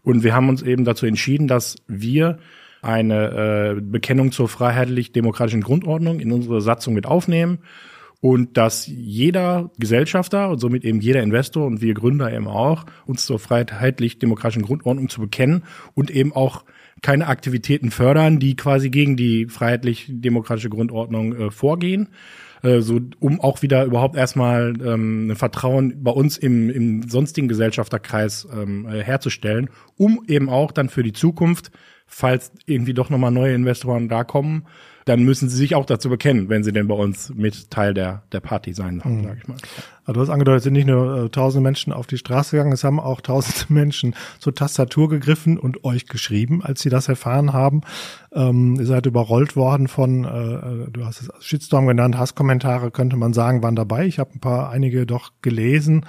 Und 0.04 0.24
wir 0.24 0.36
haben 0.36 0.50
uns 0.50 0.62
eben 0.62 0.84
dazu 0.84 1.06
entschieden, 1.06 1.48
dass 1.48 1.78
wir 1.88 2.38
eine 2.82 3.76
äh, 3.78 3.82
Bekennung 3.82 4.34
zur 4.34 4.50
freiheitlich-demokratischen 4.50 5.62
Grundordnung 5.62 6.20
in 6.20 6.34
unsere 6.34 6.60
Satzung 6.62 6.94
mit 6.94 7.06
aufnehmen 7.06 7.60
und 8.20 8.58
dass 8.58 8.88
jeder 8.88 9.72
Gesellschafter 9.80 10.50
und 10.50 10.60
somit 10.60 10.84
eben 10.84 11.00
jeder 11.00 11.24
Investor 11.24 11.66
und 11.66 11.82
wir 11.82 11.94
Gründer 11.94 12.32
eben 12.34 12.48
auch 12.48 12.86
uns 13.06 13.26
zur 13.26 13.40
freiheitlich-demokratischen 13.40 14.64
Grundordnung 14.64 15.08
zu 15.08 15.22
bekennen 15.22 15.64
und 15.94 16.12
eben 16.12 16.34
auch 16.34 16.66
keine 17.02 17.28
Aktivitäten 17.28 17.92
fördern, 17.92 18.40
die 18.40 18.56
quasi 18.56 18.90
gegen 18.90 19.16
die 19.16 19.48
freiheitlich-demokratische 19.48 20.70
Grundordnung 20.70 21.34
äh, 21.34 21.52
vorgehen. 21.52 22.10
Äh, 22.64 22.80
so 22.82 23.00
um 23.20 23.40
auch 23.42 23.62
wieder 23.62 23.84
überhaupt 23.84 24.16
erstmal 24.16 24.74
ähm, 24.84 25.30
ein 25.30 25.36
Vertrauen 25.36 26.04
bei 26.04 26.12
uns 26.12 26.38
im, 26.38 26.70
im 26.70 27.08
sonstigen 27.08 27.48
Gesellschafterkreis 27.48 28.48
ähm, 28.52 28.88
äh, 28.88 29.04
herzustellen, 29.04 29.70
um 29.98 30.24
eben 30.28 30.50
auch 30.50 30.72
dann 30.72 30.90
für 30.90 31.04
die 31.04 31.14
Zukunft, 31.14 31.72
falls 32.08 32.52
irgendwie 32.66 32.94
doch 32.94 33.10
nochmal 33.10 33.32
neue 33.32 33.54
Investoren 33.54 34.08
da 34.08 34.24
kommen, 34.24 34.66
dann 35.06 35.24
müssen 35.24 35.50
sie 35.50 35.58
sich 35.58 35.76
auch 35.76 35.86
dazu 35.86 36.10
bekennen, 36.10 36.50
wenn 36.50 36.64
sie 36.64 36.72
denn 36.72 36.88
bei 36.88 36.96
uns 36.96 37.34
mit 37.34 37.72
Teil 37.72 37.94
der, 37.94 38.24
der 38.32 38.40
Party 38.40 38.74
sein 38.74 39.00
sollen, 39.02 39.18
mhm. 39.18 39.24
sage 39.24 39.38
ich 39.42 39.48
mal. 39.48 39.58
Also 40.06 40.14
du 40.14 40.22
hast 40.22 40.30
angedeutet, 40.30 40.58
es 40.58 40.64
sind 40.66 40.74
nicht 40.74 40.88
nur 40.88 41.26
äh, 41.26 41.30
tausende 41.30 41.64
Menschen 41.64 41.94
auf 41.94 42.08
die 42.08 42.18
Straße 42.18 42.52
gegangen, 42.52 42.74
es 42.74 42.84
haben 42.84 43.00
auch 43.00 43.22
tausende 43.22 43.66
Menschen 43.74 44.16
zur 44.40 44.54
Tastatur 44.54 45.10
gegriffen 45.10 45.58
und 45.58 45.86
euch 45.86 46.08
geschrieben, 46.08 46.62
als 46.62 46.82
sie 46.82 46.90
das 46.90 47.08
erfahren 47.08 47.54
haben. 47.54 47.82
Ähm, 48.34 48.76
ihr 48.80 48.86
seid 48.86 49.06
überrollt 49.06 49.56
worden 49.56 49.88
von, 49.88 50.26
äh, 50.26 50.28
äh 50.28 50.92
du 50.92 51.06
hast 51.06 51.22
es 51.22 51.30
Shitstorm 51.40 51.88
genannt, 51.88 52.18
Hasskommentare 52.18 52.92
könnte 52.92 53.16
man 53.16 53.34
sagen, 53.34 53.64
waren 53.64 53.76
dabei. 53.76 54.06
Ich 54.06 54.20
habe 54.20 54.32
ein 54.36 54.40
paar, 54.40 54.70
einige 54.70 55.06
doch 55.06 55.32
gelesen. 55.42 56.06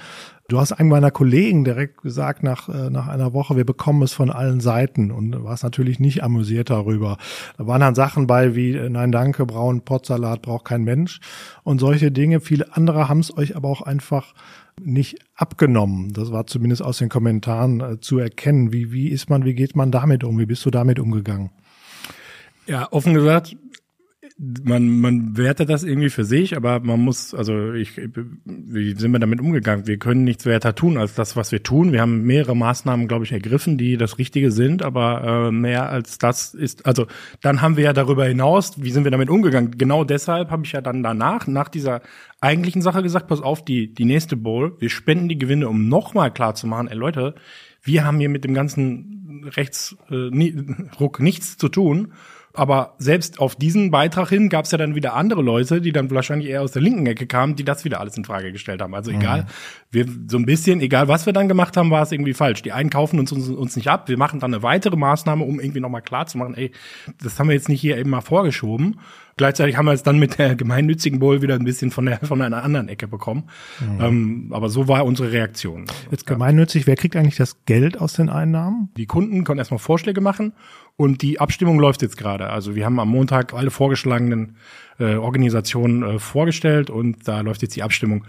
Du 0.48 0.60
hast 0.60 0.72
einem 0.72 0.90
meiner 0.90 1.10
Kollegen 1.10 1.64
direkt 1.64 2.02
gesagt 2.02 2.42
nach, 2.42 2.68
äh, 2.68 2.90
nach 2.90 3.08
einer 3.08 3.32
Woche, 3.32 3.56
wir 3.56 3.64
bekommen 3.64 4.02
es 4.02 4.12
von 4.12 4.30
allen 4.30 4.60
Seiten 4.60 5.10
und 5.10 5.42
warst 5.42 5.64
natürlich 5.64 6.00
nicht 6.00 6.22
amüsiert 6.22 6.68
darüber. 6.68 7.16
Da 7.56 7.66
waren 7.66 7.80
dann 7.80 7.94
Sachen 7.94 8.26
bei 8.26 8.54
wie, 8.54 8.72
äh, 8.74 8.90
nein 8.90 9.10
danke, 9.10 9.46
braunen 9.46 9.80
Potsalat 9.80 10.42
braucht 10.42 10.66
kein 10.66 10.84
Mensch 10.84 11.20
und 11.62 11.78
solche 11.78 12.12
Dinge. 12.12 12.40
Viele 12.40 12.76
andere 12.76 13.08
haben 13.08 13.20
es 13.20 13.34
euch 13.34 13.56
aber 13.56 13.68
auch 13.68 13.80
einfach 13.80 14.34
nicht 14.82 15.16
abgenommen. 15.34 16.12
Das 16.12 16.30
war 16.30 16.46
zumindest 16.46 16.82
aus 16.82 16.98
den 16.98 17.08
Kommentaren 17.08 17.80
äh, 17.80 18.00
zu 18.00 18.18
erkennen. 18.18 18.70
Wie, 18.70 18.92
wie 18.92 19.08
ist 19.08 19.30
man, 19.30 19.46
wie 19.46 19.54
geht 19.54 19.74
man 19.74 19.90
damit 19.90 20.24
um? 20.24 20.38
Wie 20.38 20.46
bist 20.46 20.66
du 20.66 20.70
damit 20.70 20.98
umgegangen? 20.98 21.52
Ja, 22.66 22.88
offen 22.92 23.14
gesagt, 23.14 23.56
man, 24.36 25.00
man 25.00 25.36
wertet 25.36 25.68
das 25.68 25.84
irgendwie 25.84 26.10
für 26.10 26.24
sich, 26.24 26.56
aber 26.56 26.80
man 26.80 26.98
muss, 27.00 27.34
also 27.34 27.72
ich, 27.72 27.96
wie 27.96 28.94
sind 28.94 29.12
wir 29.12 29.20
damit 29.20 29.40
umgegangen? 29.40 29.86
Wir 29.86 29.96
können 29.98 30.24
nichts 30.24 30.44
weiter 30.44 30.74
tun 30.74 30.98
als 30.98 31.14
das, 31.14 31.36
was 31.36 31.52
wir 31.52 31.62
tun. 31.62 31.92
Wir 31.92 32.00
haben 32.00 32.22
mehrere 32.22 32.56
Maßnahmen, 32.56 33.06
glaube 33.06 33.24
ich, 33.24 33.32
ergriffen, 33.32 33.78
die 33.78 33.96
das 33.96 34.18
Richtige 34.18 34.50
sind, 34.50 34.82
aber 34.82 35.48
äh, 35.48 35.50
mehr 35.52 35.88
als 35.88 36.18
das 36.18 36.52
ist, 36.52 36.84
also 36.84 37.06
dann 37.42 37.62
haben 37.62 37.76
wir 37.76 37.84
ja 37.84 37.92
darüber 37.92 38.26
hinaus, 38.26 38.82
wie 38.82 38.90
sind 38.90 39.04
wir 39.04 39.12
damit 39.12 39.30
umgegangen? 39.30 39.78
Genau 39.78 40.02
deshalb 40.02 40.50
habe 40.50 40.64
ich 40.64 40.72
ja 40.72 40.80
dann 40.80 41.04
danach, 41.04 41.46
nach 41.46 41.68
dieser 41.68 42.02
eigentlichen 42.40 42.82
Sache 42.82 43.04
gesagt, 43.04 43.28
pass 43.28 43.40
auf, 43.40 43.64
die, 43.64 43.94
die 43.94 44.04
nächste 44.04 44.36
Bowl, 44.36 44.76
wir 44.80 44.90
spenden 44.90 45.28
die 45.28 45.38
Gewinne, 45.38 45.68
um 45.68 45.88
nochmal 45.88 46.32
klar 46.32 46.56
zu 46.56 46.66
machen, 46.66 46.88
ey 46.88 46.96
Leute, 46.96 47.36
wir 47.84 48.04
haben 48.04 48.18
hier 48.18 48.30
mit 48.30 48.42
dem 48.42 48.54
ganzen 48.54 49.44
Rechtsruck 49.56 51.20
äh, 51.20 51.22
nichts 51.22 51.56
zu 51.56 51.68
tun 51.68 52.12
aber 52.54 52.94
selbst 52.98 53.40
auf 53.40 53.56
diesen 53.56 53.90
Beitrag 53.90 54.28
hin 54.28 54.48
gab 54.48 54.64
es 54.64 54.70
ja 54.70 54.78
dann 54.78 54.94
wieder 54.94 55.14
andere 55.14 55.42
Leute, 55.42 55.80
die 55.80 55.92
dann 55.92 56.08
wahrscheinlich 56.10 56.48
eher 56.48 56.62
aus 56.62 56.70
der 56.70 56.82
linken 56.82 57.04
Ecke 57.06 57.26
kamen, 57.26 57.56
die 57.56 57.64
das 57.64 57.84
wieder 57.84 58.00
alles 58.00 58.16
in 58.16 58.24
Frage 58.24 58.52
gestellt 58.52 58.80
haben. 58.80 58.94
Also 58.94 59.10
egal, 59.10 59.42
mhm. 59.42 59.46
wir 59.90 60.06
so 60.28 60.38
ein 60.38 60.46
bisschen, 60.46 60.80
egal 60.80 61.08
was 61.08 61.26
wir 61.26 61.32
dann 61.32 61.48
gemacht 61.48 61.76
haben, 61.76 61.90
war 61.90 62.02
es 62.02 62.12
irgendwie 62.12 62.32
falsch. 62.32 62.62
Die 62.62 62.72
einen 62.72 62.90
kaufen 62.90 63.18
uns, 63.18 63.32
uns, 63.32 63.48
uns 63.48 63.74
nicht 63.74 63.88
ab. 63.88 64.08
Wir 64.08 64.16
machen 64.16 64.38
dann 64.38 64.54
eine 64.54 64.62
weitere 64.62 64.96
Maßnahme, 64.96 65.44
um 65.44 65.58
irgendwie 65.58 65.80
nochmal 65.80 66.02
klar 66.02 66.26
zu 66.26 66.38
machen, 66.38 66.54
ey, 66.54 66.70
das 67.22 67.38
haben 67.40 67.48
wir 67.48 67.54
jetzt 67.54 67.68
nicht 67.68 67.80
hier 67.80 67.98
eben 67.98 68.10
mal 68.10 68.20
vorgeschoben. 68.20 69.00
Gleichzeitig 69.36 69.76
haben 69.76 69.86
wir 69.86 69.92
es 69.92 70.02
dann 70.02 70.18
mit 70.18 70.38
der 70.38 70.54
gemeinnützigen 70.54 71.18
Bowl 71.18 71.42
wieder 71.42 71.54
ein 71.54 71.64
bisschen 71.64 71.90
von 71.90 72.06
der 72.06 72.18
von 72.20 72.40
einer 72.40 72.62
anderen 72.62 72.88
Ecke 72.88 73.08
bekommen. 73.08 73.44
Mhm. 73.80 74.00
Ähm, 74.00 74.52
aber 74.52 74.68
so 74.68 74.88
war 74.88 75.04
unsere 75.04 75.32
Reaktion. 75.32 75.86
Jetzt 76.10 76.26
gemeinnützig, 76.26 76.86
wer 76.86 76.96
kriegt 76.96 77.16
eigentlich 77.16 77.36
das 77.36 77.64
Geld 77.64 78.00
aus 78.00 78.14
den 78.14 78.28
Einnahmen? 78.28 78.90
Die 78.96 79.06
Kunden 79.06 79.44
können 79.44 79.58
erstmal 79.58 79.78
Vorschläge 79.78 80.20
machen 80.20 80.52
und 80.96 81.22
die 81.22 81.40
Abstimmung 81.40 81.78
läuft 81.78 82.02
jetzt 82.02 82.16
gerade. 82.16 82.50
Also 82.50 82.74
wir 82.74 82.84
haben 82.84 83.00
am 83.00 83.08
Montag 83.08 83.52
alle 83.54 83.70
vorgeschlagenen 83.70 84.56
äh, 84.98 85.16
Organisationen 85.16 86.02
äh, 86.02 86.18
vorgestellt 86.18 86.90
und 86.90 87.26
da 87.26 87.40
läuft 87.40 87.62
jetzt 87.62 87.74
die 87.76 87.82
Abstimmung. 87.82 88.24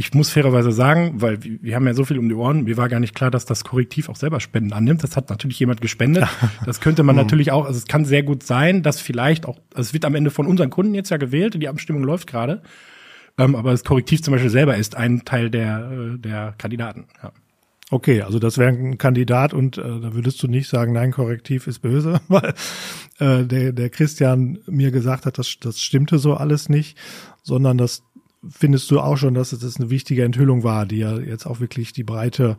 Ich 0.00 0.14
muss 0.14 0.30
fairerweise 0.30 0.72
sagen, 0.72 1.20
weil 1.20 1.40
wir 1.42 1.76
haben 1.76 1.86
ja 1.86 1.92
so 1.92 2.06
viel 2.06 2.18
um 2.18 2.26
die 2.26 2.34
Ohren, 2.34 2.64
mir 2.64 2.78
war 2.78 2.88
gar 2.88 3.00
nicht 3.00 3.14
klar, 3.14 3.30
dass 3.30 3.44
das 3.44 3.64
Korrektiv 3.64 4.08
auch 4.08 4.16
selber 4.16 4.40
Spenden 4.40 4.72
annimmt. 4.72 5.02
Das 5.02 5.14
hat 5.14 5.28
natürlich 5.28 5.60
jemand 5.60 5.82
gespendet. 5.82 6.26
Das 6.64 6.80
könnte 6.80 7.02
man 7.02 7.16
mhm. 7.16 7.22
natürlich 7.22 7.52
auch, 7.52 7.66
also 7.66 7.76
es 7.76 7.86
kann 7.86 8.06
sehr 8.06 8.22
gut 8.22 8.42
sein, 8.42 8.82
dass 8.82 8.98
vielleicht 8.98 9.44
auch, 9.44 9.58
also 9.74 9.88
es 9.88 9.92
wird 9.92 10.06
am 10.06 10.14
Ende 10.14 10.30
von 10.30 10.46
unseren 10.46 10.70
Kunden 10.70 10.94
jetzt 10.94 11.10
ja 11.10 11.18
gewählt, 11.18 11.60
die 11.60 11.68
Abstimmung 11.68 12.02
läuft 12.02 12.28
gerade. 12.28 12.62
Ähm, 13.36 13.54
aber 13.54 13.72
das 13.72 13.84
Korrektiv 13.84 14.22
zum 14.22 14.32
Beispiel 14.32 14.48
selber 14.48 14.74
ist 14.78 14.96
ein 14.96 15.26
Teil 15.26 15.50
der, 15.50 15.90
äh, 15.90 16.18
der 16.18 16.54
Kandidaten. 16.56 17.04
Ja. 17.22 17.32
Okay, 17.90 18.22
also 18.22 18.38
das 18.38 18.56
wäre 18.56 18.70
ein 18.70 18.96
Kandidat 18.96 19.52
und 19.52 19.76
äh, 19.76 19.82
da 19.82 20.14
würdest 20.14 20.42
du 20.42 20.46
nicht 20.46 20.68
sagen, 20.68 20.92
nein, 20.92 21.10
Korrektiv 21.10 21.66
ist 21.66 21.80
böse, 21.80 22.20
weil 22.28 22.54
äh, 23.18 23.44
der, 23.44 23.72
der 23.72 23.90
Christian 23.90 24.60
mir 24.66 24.92
gesagt 24.92 25.26
hat, 25.26 25.36
das, 25.36 25.56
das 25.60 25.78
stimmte 25.78 26.18
so 26.18 26.34
alles 26.34 26.70
nicht, 26.70 26.96
sondern 27.42 27.76
das 27.76 28.02
findest 28.48 28.90
du 28.90 29.00
auch 29.00 29.16
schon, 29.16 29.34
dass 29.34 29.52
es 29.52 29.60
das 29.60 29.76
eine 29.76 29.90
wichtige 29.90 30.24
Enthüllung 30.24 30.64
war, 30.64 30.86
die 30.86 30.98
ja 30.98 31.18
jetzt 31.18 31.46
auch 31.46 31.60
wirklich 31.60 31.92
die 31.92 32.04
breite 32.04 32.56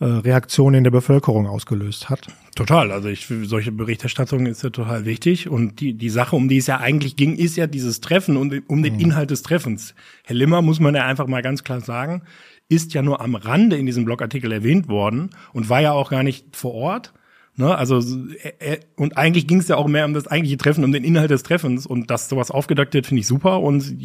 äh, 0.00 0.04
Reaktion 0.04 0.74
in 0.74 0.82
der 0.82 0.90
Bevölkerung 0.90 1.46
ausgelöst 1.46 2.08
hat. 2.08 2.26
Total. 2.56 2.90
Also 2.90 3.08
ich 3.08 3.26
solche 3.42 3.70
Berichterstattung 3.70 4.46
ist 4.46 4.62
ja 4.62 4.70
total 4.70 5.04
wichtig. 5.04 5.48
Und 5.48 5.80
die, 5.80 5.94
die 5.94 6.10
Sache, 6.10 6.36
um 6.36 6.48
die 6.48 6.56
es 6.56 6.66
ja 6.66 6.78
eigentlich 6.78 7.16
ging, 7.16 7.36
ist 7.36 7.56
ja 7.56 7.66
dieses 7.66 8.00
Treffen 8.00 8.36
und 8.36 8.62
um 8.68 8.82
den 8.82 8.94
mhm. 8.94 9.00
Inhalt 9.00 9.30
des 9.30 9.42
Treffens. 9.42 9.94
Herr 10.24 10.36
Limmer, 10.36 10.62
muss 10.62 10.80
man 10.80 10.94
ja 10.94 11.06
einfach 11.06 11.26
mal 11.26 11.42
ganz 11.42 11.64
klar 11.64 11.80
sagen, 11.80 12.22
ist 12.68 12.94
ja 12.94 13.02
nur 13.02 13.20
am 13.20 13.34
Rande 13.34 13.76
in 13.76 13.86
diesem 13.86 14.04
Blogartikel 14.04 14.50
erwähnt 14.52 14.88
worden 14.88 15.30
und 15.52 15.68
war 15.68 15.80
ja 15.80 15.92
auch 15.92 16.10
gar 16.10 16.22
nicht 16.22 16.56
vor 16.56 16.74
Ort. 16.74 17.12
Ne? 17.56 17.76
Also 17.76 17.98
äh, 17.98 18.74
äh, 18.74 18.80
und 18.96 19.16
eigentlich 19.16 19.46
ging 19.46 19.58
es 19.58 19.68
ja 19.68 19.76
auch 19.76 19.86
mehr 19.86 20.04
um 20.04 20.14
das 20.14 20.26
eigentliche 20.26 20.56
Treffen, 20.56 20.84
um 20.84 20.92
den 20.92 21.04
Inhalt 21.04 21.30
des 21.30 21.42
Treffens 21.42 21.86
und 21.86 22.10
dass 22.10 22.28
sowas 22.28 22.50
aufgedeckt 22.50 22.94
wird, 22.94 23.06
finde 23.06 23.20
ich 23.20 23.26
super 23.26 23.60
und 23.60 23.96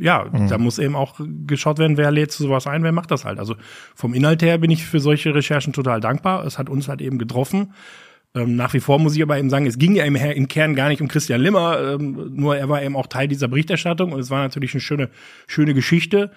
ja, 0.00 0.26
mhm. 0.30 0.48
da 0.48 0.58
muss 0.58 0.78
eben 0.78 0.96
auch 0.96 1.20
geschaut 1.46 1.78
werden, 1.78 1.96
wer 1.96 2.10
lädt 2.10 2.32
zu 2.32 2.42
sowas 2.42 2.66
ein, 2.66 2.82
wer 2.82 2.92
macht 2.92 3.10
das 3.10 3.24
halt. 3.24 3.38
Also 3.38 3.54
vom 3.94 4.14
Inhalt 4.14 4.42
her 4.42 4.58
bin 4.58 4.70
ich 4.70 4.84
für 4.84 5.00
solche 5.00 5.34
Recherchen 5.34 5.72
total 5.72 6.00
dankbar. 6.00 6.44
Es 6.44 6.58
hat 6.58 6.68
uns 6.68 6.88
halt 6.88 7.00
eben 7.00 7.18
getroffen. 7.18 7.74
Ähm, 8.34 8.56
nach 8.56 8.74
wie 8.74 8.80
vor 8.80 8.98
muss 8.98 9.14
ich 9.14 9.22
aber 9.22 9.38
eben 9.38 9.50
sagen, 9.50 9.66
es 9.66 9.78
ging 9.78 9.94
ja 9.94 10.04
im, 10.04 10.16
im 10.16 10.48
Kern 10.48 10.74
gar 10.74 10.88
nicht 10.88 11.00
um 11.00 11.08
Christian 11.08 11.40
Limmer, 11.40 11.78
ähm, 11.80 12.32
nur 12.34 12.56
er 12.56 12.68
war 12.68 12.82
eben 12.82 12.96
auch 12.96 13.06
Teil 13.06 13.28
dieser 13.28 13.48
Berichterstattung 13.48 14.12
und 14.12 14.20
es 14.20 14.30
war 14.30 14.42
natürlich 14.42 14.74
eine 14.74 14.80
schöne, 14.80 15.10
schöne 15.46 15.74
Geschichte 15.74 16.30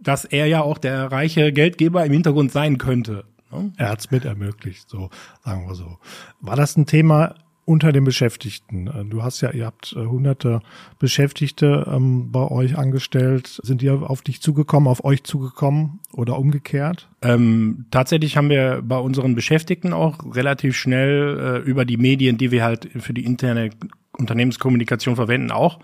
dass 0.00 0.24
er 0.24 0.46
ja 0.46 0.62
auch 0.62 0.78
der 0.78 1.10
reiche 1.10 1.52
Geldgeber 1.52 2.04
im 2.04 2.12
Hintergrund 2.12 2.52
sein 2.52 2.78
könnte. 2.78 3.24
Ne? 3.50 3.72
Er 3.76 3.90
hat 3.90 4.00
es 4.00 4.10
mit 4.10 4.24
ermöglicht, 4.24 4.88
so 4.88 5.10
sagen 5.44 5.66
wir 5.66 5.74
so. 5.74 5.98
War 6.40 6.56
das 6.56 6.76
ein 6.76 6.86
Thema 6.86 7.34
unter 7.66 7.92
den 7.92 8.04
Beschäftigten? 8.04 8.86
Äh, 8.86 9.04
du 9.04 9.22
hast 9.22 9.42
ja, 9.42 9.50
ihr 9.50 9.66
habt 9.66 9.94
äh, 9.96 10.06
hunderte 10.06 10.60
Beschäftigte 10.98 11.86
ähm, 11.92 12.32
bei 12.32 12.48
euch 12.48 12.78
angestellt. 12.78 13.60
Sind 13.62 13.82
die 13.82 13.90
auf 13.90 14.22
dich 14.22 14.40
zugekommen, 14.40 14.88
auf 14.88 15.04
euch 15.04 15.24
zugekommen 15.24 16.00
oder 16.12 16.38
umgekehrt? 16.38 17.08
Ähm, 17.22 17.86
tatsächlich 17.90 18.36
haben 18.36 18.48
wir 18.48 18.82
bei 18.82 18.98
unseren 18.98 19.34
Beschäftigten 19.34 19.92
auch 19.92 20.34
relativ 20.34 20.76
schnell 20.76 21.38
äh, 21.38 21.68
über 21.68 21.84
die 21.84 21.98
Medien, 21.98 22.38
die 22.38 22.50
wir 22.50 22.64
halt 22.64 22.88
für 22.98 23.12
die 23.12 23.24
interne 23.24 23.70
Unternehmenskommunikation 24.12 25.16
verwenden, 25.16 25.50
auch 25.50 25.80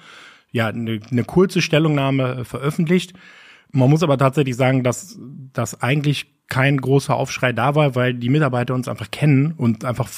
ja 0.52 0.69
eine, 0.69 1.00
eine 1.11 1.25
kurze 1.25 1.61
Stellungnahme 1.61 2.37
äh, 2.37 2.45
veröffentlicht. 2.45 3.14
Man 3.73 3.90
muss 3.90 4.02
aber 4.02 4.19
tatsächlich 4.19 4.54
sagen, 4.54 4.85
dass 4.85 5.19
das 5.52 5.81
eigentlich 5.83 6.32
kein 6.49 6.77
großer 6.77 7.15
Aufschrei 7.15 7.53
da 7.53 7.75
war, 7.75 7.95
weil 7.95 8.13
die 8.15 8.29
Mitarbeiter 8.29 8.75
uns 8.75 8.87
einfach 8.87 9.11
kennen 9.11 9.53
und 9.57 9.85
einfach 9.85 10.09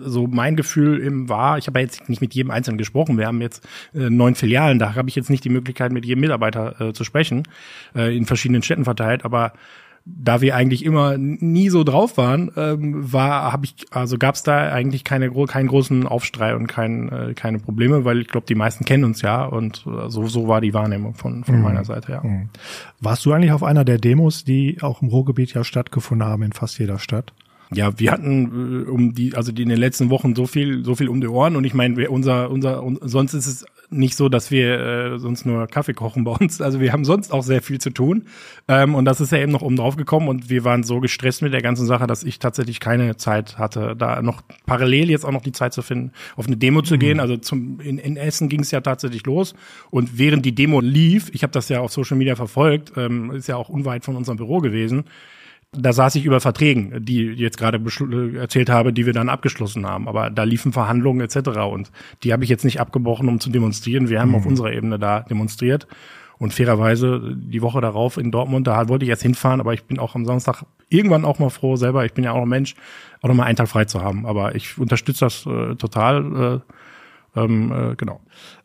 so 0.00 0.26
mein 0.26 0.54
Gefühl 0.54 1.00
im 1.00 1.28
war, 1.28 1.56
ich 1.56 1.66
habe 1.66 1.78
ja 1.78 1.86
jetzt 1.86 2.08
nicht 2.08 2.20
mit 2.20 2.34
jedem 2.34 2.50
Einzelnen 2.50 2.78
gesprochen, 2.78 3.16
wir 3.16 3.26
haben 3.26 3.40
jetzt 3.40 3.66
äh, 3.94 4.10
neun 4.10 4.34
Filialen, 4.34 4.78
da 4.78 4.94
habe 4.94 5.08
ich 5.08 5.16
jetzt 5.16 5.30
nicht 5.30 5.44
die 5.44 5.48
Möglichkeit, 5.48 5.92
mit 5.92 6.04
jedem 6.04 6.20
Mitarbeiter 6.20 6.80
äh, 6.80 6.92
zu 6.92 7.04
sprechen, 7.04 7.44
äh, 7.94 8.14
in 8.14 8.26
verschiedenen 8.26 8.62
Städten 8.62 8.84
verteilt, 8.84 9.24
aber 9.24 9.54
da 10.16 10.40
wir 10.40 10.54
eigentlich 10.56 10.84
immer 10.84 11.18
nie 11.18 11.68
so 11.68 11.84
drauf 11.84 12.16
waren, 12.16 12.50
ähm, 12.56 13.12
war 13.12 13.52
habe 13.52 13.66
ich 13.66 13.74
also 13.90 14.18
gab 14.18 14.34
es 14.34 14.42
da 14.42 14.72
eigentlich 14.72 15.04
keine 15.04 15.30
keinen 15.46 15.68
großen 15.68 16.06
Aufstrei 16.06 16.54
und 16.54 16.66
kein, 16.66 17.08
äh, 17.10 17.34
keine 17.34 17.58
Probleme, 17.58 18.04
weil 18.04 18.20
ich 18.20 18.28
glaube, 18.28 18.46
die 18.46 18.54
meisten 18.54 18.84
kennen 18.84 19.04
uns 19.04 19.22
ja 19.22 19.44
und 19.44 19.86
äh, 19.86 20.08
so 20.08 20.26
so 20.26 20.48
war 20.48 20.60
die 20.60 20.74
Wahrnehmung 20.74 21.14
von 21.14 21.44
von 21.44 21.56
mhm. 21.56 21.62
meiner 21.62 21.84
Seite 21.84 22.12
ja. 22.12 22.22
Mhm. 22.22 22.48
Warst 23.00 23.24
du 23.26 23.32
eigentlich 23.32 23.52
auf 23.52 23.62
einer 23.62 23.84
der 23.84 23.98
Demos, 23.98 24.44
die 24.44 24.78
auch 24.80 25.02
im 25.02 25.08
Ruhrgebiet 25.08 25.54
ja 25.54 25.64
stattgefunden 25.64 26.26
haben 26.26 26.42
in 26.42 26.52
fast 26.52 26.78
jeder 26.78 26.98
Stadt? 26.98 27.32
Ja, 27.72 27.98
wir 27.98 28.12
hatten 28.12 28.86
äh, 28.86 28.90
um 28.90 29.14
die, 29.14 29.34
also 29.34 29.52
die 29.52 29.62
in 29.62 29.68
den 29.68 29.78
letzten 29.78 30.10
Wochen 30.10 30.34
so 30.34 30.46
viel, 30.46 30.84
so 30.84 30.94
viel 30.94 31.08
um 31.08 31.20
die 31.20 31.28
Ohren 31.28 31.56
und 31.56 31.64
ich 31.64 31.74
meine, 31.74 32.08
unser, 32.10 32.50
unser, 32.50 32.82
sonst 33.02 33.34
ist 33.34 33.46
es 33.46 33.64
nicht 33.90 34.16
so, 34.16 34.28
dass 34.28 34.50
wir 34.50 34.78
äh, 34.78 35.18
sonst 35.18 35.46
nur 35.46 35.66
Kaffee 35.66 35.94
kochen 35.94 36.24
bei 36.24 36.32
uns. 36.32 36.60
Also 36.60 36.80
wir 36.80 36.92
haben 36.92 37.04
sonst 37.04 37.32
auch 37.32 37.42
sehr 37.42 37.62
viel 37.62 37.80
zu 37.80 37.90
tun. 37.90 38.26
Ähm, 38.68 38.94
und 38.94 39.06
das 39.06 39.20
ist 39.20 39.32
ja 39.32 39.38
eben 39.38 39.52
noch 39.52 39.62
oben 39.62 39.76
drauf 39.76 39.96
gekommen 39.96 40.28
und 40.28 40.50
wir 40.50 40.64
waren 40.64 40.82
so 40.82 41.00
gestresst 41.00 41.40
mit 41.42 41.54
der 41.54 41.62
ganzen 41.62 41.86
Sache, 41.86 42.06
dass 42.06 42.22
ich 42.22 42.38
tatsächlich 42.38 42.80
keine 42.80 43.16
Zeit 43.16 43.58
hatte, 43.58 43.94
da 43.96 44.20
noch 44.20 44.42
parallel 44.66 45.10
jetzt 45.10 45.24
auch 45.24 45.32
noch 45.32 45.42
die 45.42 45.52
Zeit 45.52 45.72
zu 45.72 45.82
finden, 45.82 46.12
auf 46.36 46.46
eine 46.46 46.56
Demo 46.56 46.82
zu 46.82 46.94
mhm. 46.94 46.98
gehen. 46.98 47.20
Also 47.20 47.36
zum 47.38 47.80
in, 47.80 47.98
in 47.98 48.16
Essen 48.16 48.48
ging 48.48 48.60
es 48.60 48.70
ja 48.70 48.80
tatsächlich 48.80 49.24
los. 49.24 49.54
Und 49.90 50.18
während 50.18 50.44
die 50.44 50.54
Demo 50.54 50.80
lief, 50.80 51.30
ich 51.32 51.42
habe 51.42 51.52
das 51.52 51.68
ja 51.68 51.80
auf 51.80 51.92
Social 51.92 52.18
Media 52.18 52.36
verfolgt, 52.36 52.92
ähm, 52.96 53.30
ist 53.30 53.48
ja 53.48 53.56
auch 53.56 53.70
unweit 53.70 54.04
von 54.04 54.16
unserem 54.16 54.36
Büro 54.36 54.58
gewesen 54.58 55.04
Da 55.72 55.92
saß 55.92 56.14
ich 56.14 56.24
über 56.24 56.40
Verträgen, 56.40 57.04
die 57.04 57.24
jetzt 57.24 57.58
gerade 57.58 57.78
erzählt 58.38 58.70
habe, 58.70 58.92
die 58.92 59.04
wir 59.04 59.12
dann 59.12 59.28
abgeschlossen 59.28 59.86
haben. 59.86 60.08
Aber 60.08 60.30
da 60.30 60.44
liefen 60.44 60.72
Verhandlungen 60.72 61.20
etc. 61.20 61.50
Und 61.70 61.90
die 62.22 62.32
habe 62.32 62.42
ich 62.42 62.50
jetzt 62.50 62.64
nicht 62.64 62.80
abgebrochen, 62.80 63.28
um 63.28 63.38
zu 63.38 63.50
demonstrieren. 63.50 64.08
Wir 64.08 64.20
haben 64.20 64.30
mhm. 64.30 64.36
auf 64.36 64.46
unserer 64.46 64.72
Ebene 64.72 64.98
da 64.98 65.20
demonstriert. 65.20 65.86
Und 66.38 66.54
fairerweise 66.54 67.36
die 67.36 67.62
Woche 67.62 67.80
darauf 67.80 68.16
in 68.16 68.30
Dortmund, 68.30 68.66
da 68.66 68.88
wollte 68.88 69.04
ich 69.04 69.08
jetzt 69.08 69.22
hinfahren, 69.22 69.60
aber 69.60 69.74
ich 69.74 69.84
bin 69.84 69.98
auch 69.98 70.14
am 70.14 70.24
Samstag 70.24 70.64
irgendwann 70.88 71.24
auch 71.24 71.40
mal 71.40 71.50
froh 71.50 71.74
selber, 71.74 72.04
ich 72.04 72.12
bin 72.12 72.22
ja 72.22 72.32
auch 72.32 72.42
ein 72.42 72.48
Mensch, 72.48 72.76
auch 73.20 73.28
noch 73.28 73.34
mal 73.34 73.42
einen 73.42 73.56
Tag 73.56 73.68
frei 73.68 73.86
zu 73.86 74.02
haben. 74.02 74.24
Aber 74.24 74.54
ich 74.54 74.78
unterstütze 74.78 75.24
das 75.24 75.44
äh, 75.46 75.74
total, 75.74 76.62
äh, 77.34 77.40
ähm, 77.40 77.72
äh, 77.72 77.96
genau. 77.96 78.20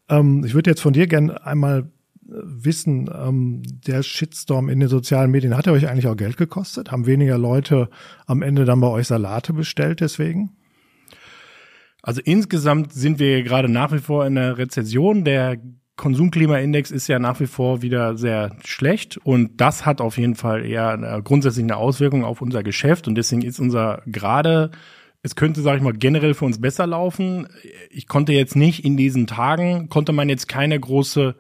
Ähm, 0.08 0.44
ich 0.46 0.54
würde 0.54 0.70
jetzt 0.70 0.82
von 0.82 0.94
dir 0.94 1.08
gerne 1.08 1.44
einmal 1.46 1.90
wissen, 2.28 3.10
ähm, 3.14 3.64
der 3.86 4.04
Shitstorm 4.04 4.70
in 4.70 4.80
den 4.80 4.90
sozialen 4.90 5.32
Medien, 5.32 5.58
hat 5.58 5.68
er 5.68 5.74
euch 5.74 5.88
eigentlich 5.88 6.08
auch 6.08 6.18
Geld 6.18 6.38
gekostet? 6.38 6.92
Haben 6.92 7.06
weniger 7.06 7.38
Leute 7.38 7.90
am 8.26 8.42
Ende 8.42 8.66
dann 8.66 8.80
bei 8.80 8.88
euch 8.88 9.08
Salate 9.08 9.54
bestellt 9.54 10.00
deswegen? 10.02 10.52
Also 12.02 12.22
insgesamt 12.24 12.94
sind 12.94 13.20
wir 13.20 13.44
gerade 13.44 13.70
nach 13.70 13.92
wie 13.92 14.00
vor 14.00 14.26
in 14.26 14.36
der 14.36 14.58
Rezession. 14.58 15.24
Der 15.24 15.58
Konsumklimaindex 15.96 16.92
ist 16.92 17.08
ja 17.08 17.20
nach 17.20 17.40
wie 17.40 17.48
vor 17.48 17.82
wieder 17.82 18.18
sehr 18.18 18.56
schlecht 18.66 19.18
und 19.18 19.62
das 19.62 19.86
hat 19.86 20.02
auf 20.02 20.18
jeden 20.18 20.36
Fall 20.36 20.66
eher 20.66 21.22
grundsätzlich 21.24 21.64
eine 21.64 21.78
Auswirkung 21.78 22.26
auf 22.26 22.42
unser 22.42 22.64
Geschäft 22.64 23.08
und 23.08 23.16
deswegen 23.16 23.44
ist 23.44 23.60
unser 23.60 24.02
gerade 24.08 24.72
es 25.26 25.38
könnte, 25.38 25.62
sage 25.62 25.78
ich 25.78 25.84
mal, 25.84 25.94
generell 25.94 26.34
für 26.34 26.44
uns 26.44 26.60
besser 26.60 26.86
laufen. 26.86 27.48
Ich 27.90 28.10
konnte 28.10 28.34
jetzt 28.34 28.58
nicht 28.58 28.84
in 28.84 28.98
diesen 28.98 29.26
Tagen, 29.26 29.88
konnte 29.88 30.12
man 30.12 30.28
jetzt 30.28 30.50
keine 30.50 30.78
große 30.78 31.36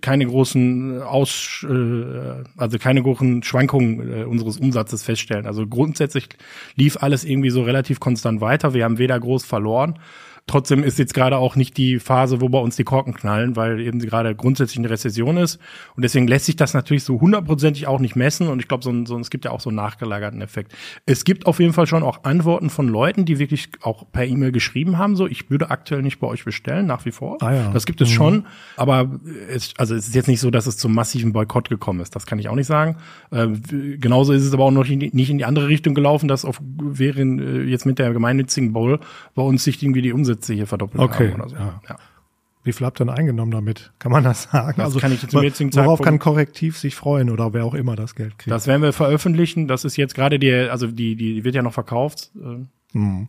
keine 0.00 0.26
großen 0.26 1.02
Aus, 1.02 1.64
äh, 1.68 2.44
also 2.56 2.78
keine 2.78 3.02
großen 3.02 3.42
Schwankungen 3.42 4.20
äh, 4.20 4.24
unseres 4.24 4.58
Umsatzes 4.58 5.02
feststellen. 5.02 5.46
Also 5.46 5.66
grundsätzlich 5.66 6.28
lief 6.76 6.98
alles 7.00 7.24
irgendwie 7.24 7.50
so 7.50 7.62
relativ 7.62 8.00
konstant 8.00 8.40
weiter. 8.40 8.74
Wir 8.74 8.84
haben 8.84 8.98
weder 8.98 9.18
groß 9.18 9.44
verloren 9.44 9.98
Trotzdem 10.48 10.82
ist 10.82 10.98
jetzt 10.98 11.12
gerade 11.12 11.36
auch 11.36 11.56
nicht 11.56 11.76
die 11.76 11.98
Phase, 11.98 12.40
wo 12.40 12.48
bei 12.48 12.58
uns 12.58 12.74
die 12.74 12.84
Korken 12.84 13.12
knallen, 13.12 13.54
weil 13.54 13.80
eben 13.80 13.98
gerade 13.98 14.34
grundsätzlich 14.34 14.78
eine 14.78 14.88
Rezession 14.88 15.36
ist. 15.36 15.60
Und 15.94 16.02
deswegen 16.02 16.26
lässt 16.26 16.46
sich 16.46 16.56
das 16.56 16.72
natürlich 16.72 17.04
so 17.04 17.20
hundertprozentig 17.20 17.86
auch 17.86 18.00
nicht 18.00 18.16
messen. 18.16 18.48
Und 18.48 18.58
ich 18.58 18.66
glaube, 18.66 18.82
so, 18.82 18.88
ein, 18.88 19.04
so, 19.04 19.18
es 19.18 19.28
gibt 19.28 19.44
ja 19.44 19.50
auch 19.50 19.60
so 19.60 19.68
einen 19.68 19.76
nachgelagerten 19.76 20.40
Effekt. 20.40 20.74
Es 21.04 21.24
gibt 21.24 21.46
auf 21.46 21.60
jeden 21.60 21.74
Fall 21.74 21.86
schon 21.86 22.02
auch 22.02 22.24
Antworten 22.24 22.70
von 22.70 22.88
Leuten, 22.88 23.26
die 23.26 23.38
wirklich 23.38 23.68
auch 23.82 24.10
per 24.10 24.24
E-Mail 24.24 24.50
geschrieben 24.50 24.96
haben, 24.96 25.16
so, 25.16 25.26
ich 25.26 25.50
würde 25.50 25.70
aktuell 25.70 26.00
nicht 26.00 26.18
bei 26.18 26.26
euch 26.26 26.46
bestellen, 26.46 26.86
nach 26.86 27.04
wie 27.04 27.12
vor. 27.12 27.36
Ah, 27.42 27.52
ja. 27.52 27.70
Das 27.72 27.84
gibt 27.84 28.00
es 28.00 28.08
mhm. 28.08 28.14
schon. 28.14 28.46
Aber 28.78 29.20
es, 29.50 29.74
also 29.76 29.94
es 29.94 30.08
ist 30.08 30.14
jetzt 30.14 30.28
nicht 30.28 30.40
so, 30.40 30.50
dass 30.50 30.66
es 30.66 30.78
zum 30.78 30.94
massiven 30.94 31.34
Boykott 31.34 31.68
gekommen 31.68 32.00
ist. 32.00 32.16
Das 32.16 32.24
kann 32.24 32.38
ich 32.38 32.48
auch 32.48 32.54
nicht 32.54 32.66
sagen. 32.66 32.96
Äh, 33.30 33.48
genauso 33.98 34.32
ist 34.32 34.44
es 34.44 34.54
aber 34.54 34.64
auch 34.64 34.70
noch 34.70 34.88
nicht 34.88 35.30
in 35.30 35.38
die 35.38 35.44
andere 35.44 35.68
Richtung 35.68 35.92
gelaufen, 35.92 36.26
dass 36.26 36.46
auf, 36.46 36.58
während 36.62 37.42
äh, 37.42 37.64
jetzt 37.64 37.84
mit 37.84 37.98
der 37.98 38.14
gemeinnützigen 38.14 38.72
Bowl 38.72 38.98
bei 39.34 39.42
uns 39.42 39.64
sich 39.64 39.82
irgendwie 39.82 40.00
die 40.00 40.12
Umsätze 40.12 40.37
Umsätze 40.38 40.54
hier 40.54 40.66
verdoppelt 40.66 41.02
okay, 41.02 41.32
haben 41.32 41.40
oder 41.40 41.48
so. 41.48 41.56
Ja. 41.56 41.80
ja. 41.88 41.96
Wie 42.64 42.72
viel 42.72 42.86
habt 42.86 43.00
ihr 43.00 43.06
denn 43.06 43.14
eingenommen 43.14 43.50
damit? 43.50 43.92
Kann 43.98 44.12
man 44.12 44.24
das 44.24 44.44
sagen? 44.44 44.74
Das 44.76 44.86
also, 44.86 44.98
kann 44.98 45.12
ich 45.12 45.26
zum 45.26 45.42
jetzigen 45.42 45.74
Worauf 45.74 46.00
kann 46.00 46.18
Korrektiv 46.18 46.76
sich 46.76 46.94
freuen 46.94 47.30
oder 47.30 47.52
wer 47.54 47.64
auch 47.64 47.74
immer 47.74 47.96
das 47.96 48.14
Geld 48.14 48.38
kriegt? 48.38 48.50
Das 48.50 48.66
werden 48.66 48.82
wir 48.82 48.92
veröffentlichen. 48.92 49.68
Das 49.68 49.84
ist 49.84 49.96
jetzt 49.96 50.14
gerade 50.14 50.38
die, 50.38 50.52
also 50.52 50.86
die, 50.88 51.16
die 51.16 51.44
wird 51.44 51.54
ja 51.54 51.62
noch 51.62 51.72
verkauft. 51.72 52.30
Hm. 52.92 53.28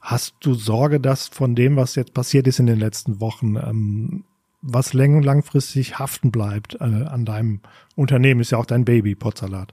Hast 0.00 0.36
du 0.40 0.54
Sorge, 0.54 1.00
dass 1.00 1.28
von 1.28 1.54
dem, 1.54 1.76
was 1.76 1.96
jetzt 1.96 2.14
passiert 2.14 2.46
ist 2.46 2.60
in 2.60 2.66
den 2.66 2.78
letzten 2.78 3.20
Wochen, 3.20 3.56
ähm, 3.56 4.24
was 4.62 4.92
lang 4.92 5.22
langfristig 5.22 5.98
haften 5.98 6.30
bleibt 6.30 6.76
äh, 6.80 6.84
an 6.84 7.24
deinem 7.24 7.60
Unternehmen, 7.94 8.40
ist 8.40 8.52
ja 8.52 8.58
auch 8.58 8.66
dein 8.66 8.84
Baby, 8.84 9.14
Potsalat. 9.14 9.72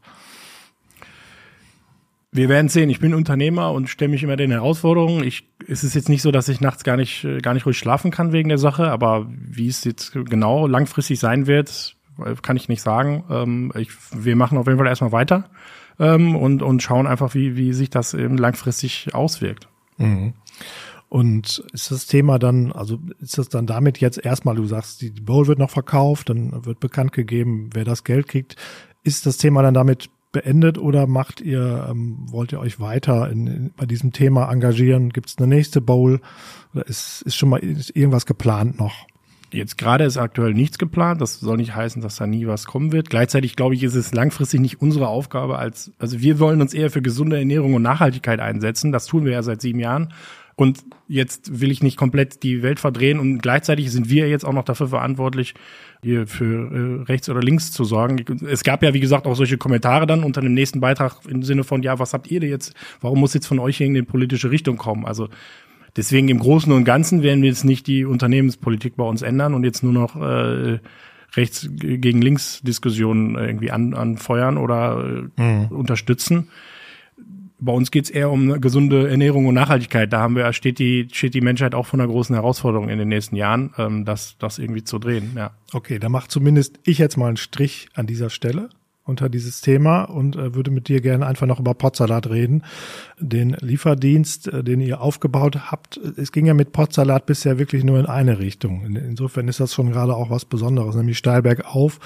Wir 2.35 2.49
werden 2.49 2.67
sehen. 2.67 2.89
Ich 2.89 2.99
bin 2.99 3.13
Unternehmer 3.13 3.71
und 3.71 3.89
stelle 3.89 4.09
mich 4.09 4.21
immer 4.21 4.35
den 4.35 4.51
Herausforderungen. 4.51 5.23
Ich, 5.23 5.47
es 5.69 5.85
ist 5.85 5.95
jetzt 5.95 6.09
nicht 6.09 6.21
so, 6.21 6.31
dass 6.31 6.49
ich 6.49 6.59
nachts 6.59 6.83
gar 6.83 6.97
nicht, 6.97 7.25
gar 7.41 7.53
nicht 7.53 7.65
ruhig 7.65 7.77
schlafen 7.77 8.11
kann 8.11 8.33
wegen 8.33 8.49
der 8.49 8.57
Sache, 8.57 8.91
aber 8.91 9.25
wie 9.29 9.69
es 9.69 9.85
jetzt 9.85 10.11
genau 10.11 10.67
langfristig 10.67 11.17
sein 11.17 11.47
wird, 11.47 11.95
kann 12.41 12.57
ich 12.57 12.67
nicht 12.67 12.81
sagen. 12.81 13.23
Ähm, 13.29 13.71
ich, 13.77 13.89
wir 14.11 14.35
machen 14.35 14.57
auf 14.57 14.67
jeden 14.67 14.77
Fall 14.77 14.87
erstmal 14.87 15.13
weiter 15.13 15.49
ähm, 15.97 16.35
und, 16.35 16.61
und 16.61 16.83
schauen 16.83 17.07
einfach, 17.07 17.33
wie, 17.35 17.55
wie 17.55 17.71
sich 17.71 17.89
das 17.89 18.13
eben 18.13 18.37
langfristig 18.37 19.13
auswirkt. 19.13 19.69
Mhm. 19.97 20.33
Und 21.07 21.63
ist 21.71 21.91
das 21.91 22.05
Thema 22.05 22.37
dann, 22.37 22.73
also 22.73 22.99
ist 23.21 23.37
das 23.37 23.47
dann 23.47 23.65
damit 23.65 23.99
jetzt 23.99 24.17
erstmal, 24.17 24.55
du 24.55 24.65
sagst, 24.65 25.01
die 25.01 25.11
Bowl 25.11 25.47
wird 25.47 25.59
noch 25.59 25.69
verkauft, 25.69 26.29
dann 26.29 26.65
wird 26.65 26.81
bekannt 26.81 27.13
gegeben, 27.13 27.69
wer 27.73 27.85
das 27.85 28.03
Geld 28.03 28.27
kriegt. 28.27 28.57
Ist 29.03 29.25
das 29.25 29.37
Thema 29.37 29.61
dann 29.61 29.73
damit 29.73 30.09
beendet 30.35 30.77
oder 30.77 31.07
macht 31.07 31.39
ihr, 31.39 31.87
ähm, 31.89 32.17
wollt 32.29 32.51
ihr 32.51 32.59
euch 32.59 32.79
weiter 32.79 33.29
in, 33.31 33.47
in, 33.47 33.71
bei 33.75 33.85
diesem 33.85 34.11
Thema 34.11 34.51
engagieren? 34.51 35.09
Gibt 35.09 35.29
es 35.29 35.37
eine 35.37 35.47
nächste 35.47 35.79
Bowl? 35.79 36.19
Oder 36.73 36.85
ist, 36.87 37.21
ist 37.21 37.35
schon 37.35 37.49
mal 37.49 37.57
ist 37.59 37.95
irgendwas 37.95 38.25
geplant 38.25 38.77
noch? 38.77 39.07
Jetzt 39.51 39.77
gerade 39.77 40.03
ist 40.03 40.17
aktuell 40.17 40.53
nichts 40.53 40.77
geplant. 40.77 41.21
Das 41.21 41.39
soll 41.39 41.55
nicht 41.55 41.73
heißen, 41.73 42.01
dass 42.01 42.17
da 42.17 42.27
nie 42.27 42.45
was 42.45 42.65
kommen 42.65 42.91
wird. 42.91 43.09
Gleichzeitig 43.09 43.55
glaube 43.55 43.75
ich, 43.75 43.83
ist 43.83 43.95
es 43.95 44.13
langfristig 44.13 44.59
nicht 44.59 44.81
unsere 44.81 45.07
Aufgabe 45.07 45.57
als, 45.57 45.91
also 45.97 46.19
wir 46.19 46.39
wollen 46.39 46.59
uns 46.59 46.73
eher 46.73 46.91
für 46.91 47.01
gesunde 47.01 47.39
Ernährung 47.39 47.73
und 47.73 47.81
Nachhaltigkeit 47.81 48.41
einsetzen. 48.41 48.91
Das 48.91 49.05
tun 49.05 49.23
wir 49.23 49.31
ja 49.31 49.43
seit 49.43 49.61
sieben 49.61 49.79
Jahren. 49.79 50.11
Und 50.57 50.85
jetzt 51.07 51.59
will 51.59 51.69
ich 51.69 51.83
nicht 51.83 51.97
komplett 51.97 52.41
die 52.41 52.63
Welt 52.63 52.79
verdrehen 52.79 53.19
und 53.19 53.39
gleichzeitig 53.39 53.91
sind 53.91 54.09
wir 54.09 54.29
jetzt 54.29 54.45
auch 54.45 54.53
noch 54.53 54.63
dafür 54.63 54.87
verantwortlich, 54.87 55.53
hier 56.01 56.27
für 56.27 56.71
äh, 56.71 57.03
rechts 57.03 57.29
oder 57.29 57.41
links 57.41 57.71
zu 57.71 57.83
sorgen. 57.83 58.23
Es 58.47 58.63
gab 58.63 58.81
ja, 58.81 58.93
wie 58.93 59.01
gesagt, 59.01 59.25
auch 59.25 59.35
solche 59.35 59.57
Kommentare 59.57 60.07
dann 60.07 60.23
unter 60.23 60.39
dem 60.39 60.53
nächsten 60.53 60.79
Beitrag 60.79 61.17
im 61.27 61.43
Sinne 61.43 61.65
von, 61.65 61.83
ja, 61.83 61.99
was 61.99 62.13
habt 62.13 62.31
ihr 62.31 62.39
denn 62.39 62.49
jetzt? 62.49 62.73
Warum 63.01 63.19
muss 63.19 63.33
jetzt 63.33 63.47
von 63.47 63.59
euch 63.59 63.81
irgendeine 63.81 64.05
politische 64.05 64.49
Richtung 64.49 64.77
kommen? 64.77 65.05
Also 65.05 65.27
deswegen 65.97 66.29
im 66.29 66.39
Großen 66.39 66.71
und 66.71 66.85
Ganzen 66.85 67.21
werden 67.21 67.41
wir 67.41 67.49
jetzt 67.49 67.65
nicht 67.65 67.85
die 67.87 68.05
Unternehmenspolitik 68.05 68.95
bei 68.95 69.03
uns 69.03 69.23
ändern 69.23 69.55
und 69.55 69.65
jetzt 69.65 69.83
nur 69.83 69.93
noch 69.93 70.15
äh, 70.15 70.79
rechts 71.35 71.67
gegen 71.73 72.21
links 72.21 72.61
Diskussionen 72.61 73.35
irgendwie 73.35 73.71
an, 73.71 73.93
anfeuern 73.93 74.57
oder 74.57 75.27
äh, 75.37 75.41
mhm. 75.41 75.65
unterstützen 75.65 76.47
bei 77.59 77.71
uns 77.71 77.91
geht's 77.91 78.09
eher 78.09 78.31
um 78.31 78.59
gesunde 78.59 79.09
Ernährung 79.09 79.45
und 79.45 79.55
Nachhaltigkeit. 79.55 80.11
Da 80.11 80.19
haben 80.19 80.35
wir, 80.35 80.51
steht 80.53 80.79
die, 80.79 81.07
steht 81.11 81.33
die 81.33 81.41
Menschheit 81.41 81.73
auch 81.73 81.85
vor 81.85 81.99
einer 81.99 82.07
großen 82.07 82.35
Herausforderung 82.35 82.89
in 82.89 82.99
den 82.99 83.07
nächsten 83.07 83.35
Jahren, 83.35 83.73
ähm, 83.77 84.05
das, 84.05 84.37
das 84.39 84.59
irgendwie 84.59 84.83
zu 84.83 84.99
drehen. 84.99 85.31
Ja. 85.35 85.51
Okay, 85.73 85.99
da 85.99 86.09
macht 86.09 86.31
zumindest 86.31 86.79
ich 86.83 86.97
jetzt 86.97 87.17
mal 87.17 87.27
einen 87.27 87.37
Strich 87.37 87.87
an 87.93 88.07
dieser 88.07 88.29
Stelle 88.29 88.69
unter 89.05 89.29
dieses 89.29 89.61
Thema 89.61 90.03
und 90.03 90.35
äh, 90.35 90.55
würde 90.55 90.71
mit 90.71 90.87
dir 90.87 90.99
gerne 90.99 91.27
einfach 91.27 91.45
noch 91.45 91.59
über 91.59 91.75
Potsalat 91.75 92.27
reden. 92.27 92.63
Den 93.19 93.55
Lieferdienst, 93.59 94.47
äh, 94.47 94.63
den 94.63 94.81
ihr 94.81 94.99
aufgebaut 94.99 95.71
habt. 95.71 95.97
Es 96.17 96.31
ging 96.31 96.47
ja 96.47 96.55
mit 96.55 96.71
Potsalat 96.71 97.27
bisher 97.27 97.59
wirklich 97.59 97.83
nur 97.83 97.99
in 97.99 98.07
eine 98.07 98.39
Richtung. 98.39 98.83
In, 98.83 98.95
insofern 98.95 99.47
ist 99.47 99.59
das 99.59 99.75
schon 99.75 99.91
gerade 99.91 100.15
auch 100.15 100.31
was 100.31 100.45
Besonderes, 100.45 100.95
nämlich 100.95 101.19
Steilberg 101.19 101.65
auf. 101.75 101.99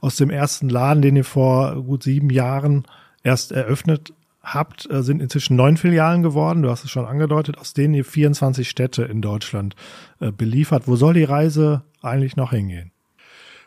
Aus 0.00 0.16
dem 0.16 0.30
ersten 0.30 0.68
Laden, 0.68 1.02
den 1.02 1.16
ihr 1.16 1.24
vor 1.24 1.82
gut 1.82 2.04
sieben 2.04 2.30
Jahren 2.30 2.84
erst 3.24 3.50
eröffnet 3.50 4.12
habt, 4.44 4.88
äh, 4.90 5.02
sind 5.02 5.22
inzwischen 5.22 5.56
neun 5.56 5.76
Filialen 5.76 6.22
geworden. 6.22 6.62
Du 6.62 6.70
hast 6.70 6.84
es 6.84 6.90
schon 6.90 7.06
angedeutet, 7.06 7.58
aus 7.58 7.72
denen 7.72 7.94
ihr 7.94 8.04
24 8.04 8.68
Städte 8.68 9.02
in 9.04 9.22
Deutschland 9.22 9.74
äh, 10.20 10.30
beliefert. 10.30 10.86
Wo 10.86 10.96
soll 10.96 11.14
die 11.14 11.24
Reise 11.24 11.82
eigentlich 12.02 12.36
noch 12.36 12.50
hingehen? 12.50 12.92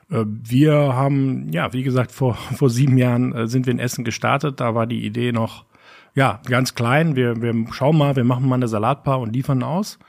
Äh, 0.10 0.24
wir 0.26 0.74
haben, 0.74 1.52
ja, 1.52 1.74
wie 1.74 1.84
gesagt, 1.84 2.12
vor, 2.12 2.36
vor 2.56 2.70
sieben 2.70 2.98
Jahren 2.98 3.48
sind 3.48 3.66
wir 3.66 3.74
in 3.74 3.80
Essen 3.80 4.04
gestartet. 4.04 4.60
Da 4.60 4.76
war 4.76 4.86
die 4.86 5.06
Idee 5.06 5.32
noch, 5.32 5.66
ja, 6.13 6.42
ganz 6.46 6.76
klein. 6.76 7.16
Wir, 7.16 7.42
wir 7.42 7.54
schauen 7.72 7.98
mal, 7.98 8.16
wir 8.16 8.24
machen 8.24 8.48
mal 8.48 8.56
eine 8.56 8.68
Salatbar 8.68 9.20
und 9.20 9.34
liefern 9.34 9.63
aus. 9.63 10.00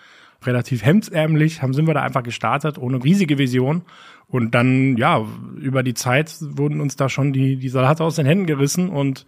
Relativ 0.44 0.84
hemdsärmlich 0.84 1.62
haben, 1.62 1.74
sind 1.74 1.88
wir 1.88 1.94
da 1.94 2.02
einfach 2.02 2.22
gestartet, 2.22 2.78
ohne 2.78 3.02
riesige 3.02 3.38
Vision. 3.38 3.82
Und 4.28 4.54
dann, 4.54 4.96
ja, 4.96 5.24
über 5.56 5.82
die 5.82 5.94
Zeit 5.94 6.36
wurden 6.40 6.80
uns 6.80 6.96
da 6.96 7.08
schon 7.08 7.32
die, 7.32 7.56
die 7.56 7.68
Salate 7.70 8.04
aus 8.04 8.16
den 8.16 8.26
Händen 8.26 8.46
gerissen 8.46 8.88
und 8.88 9.26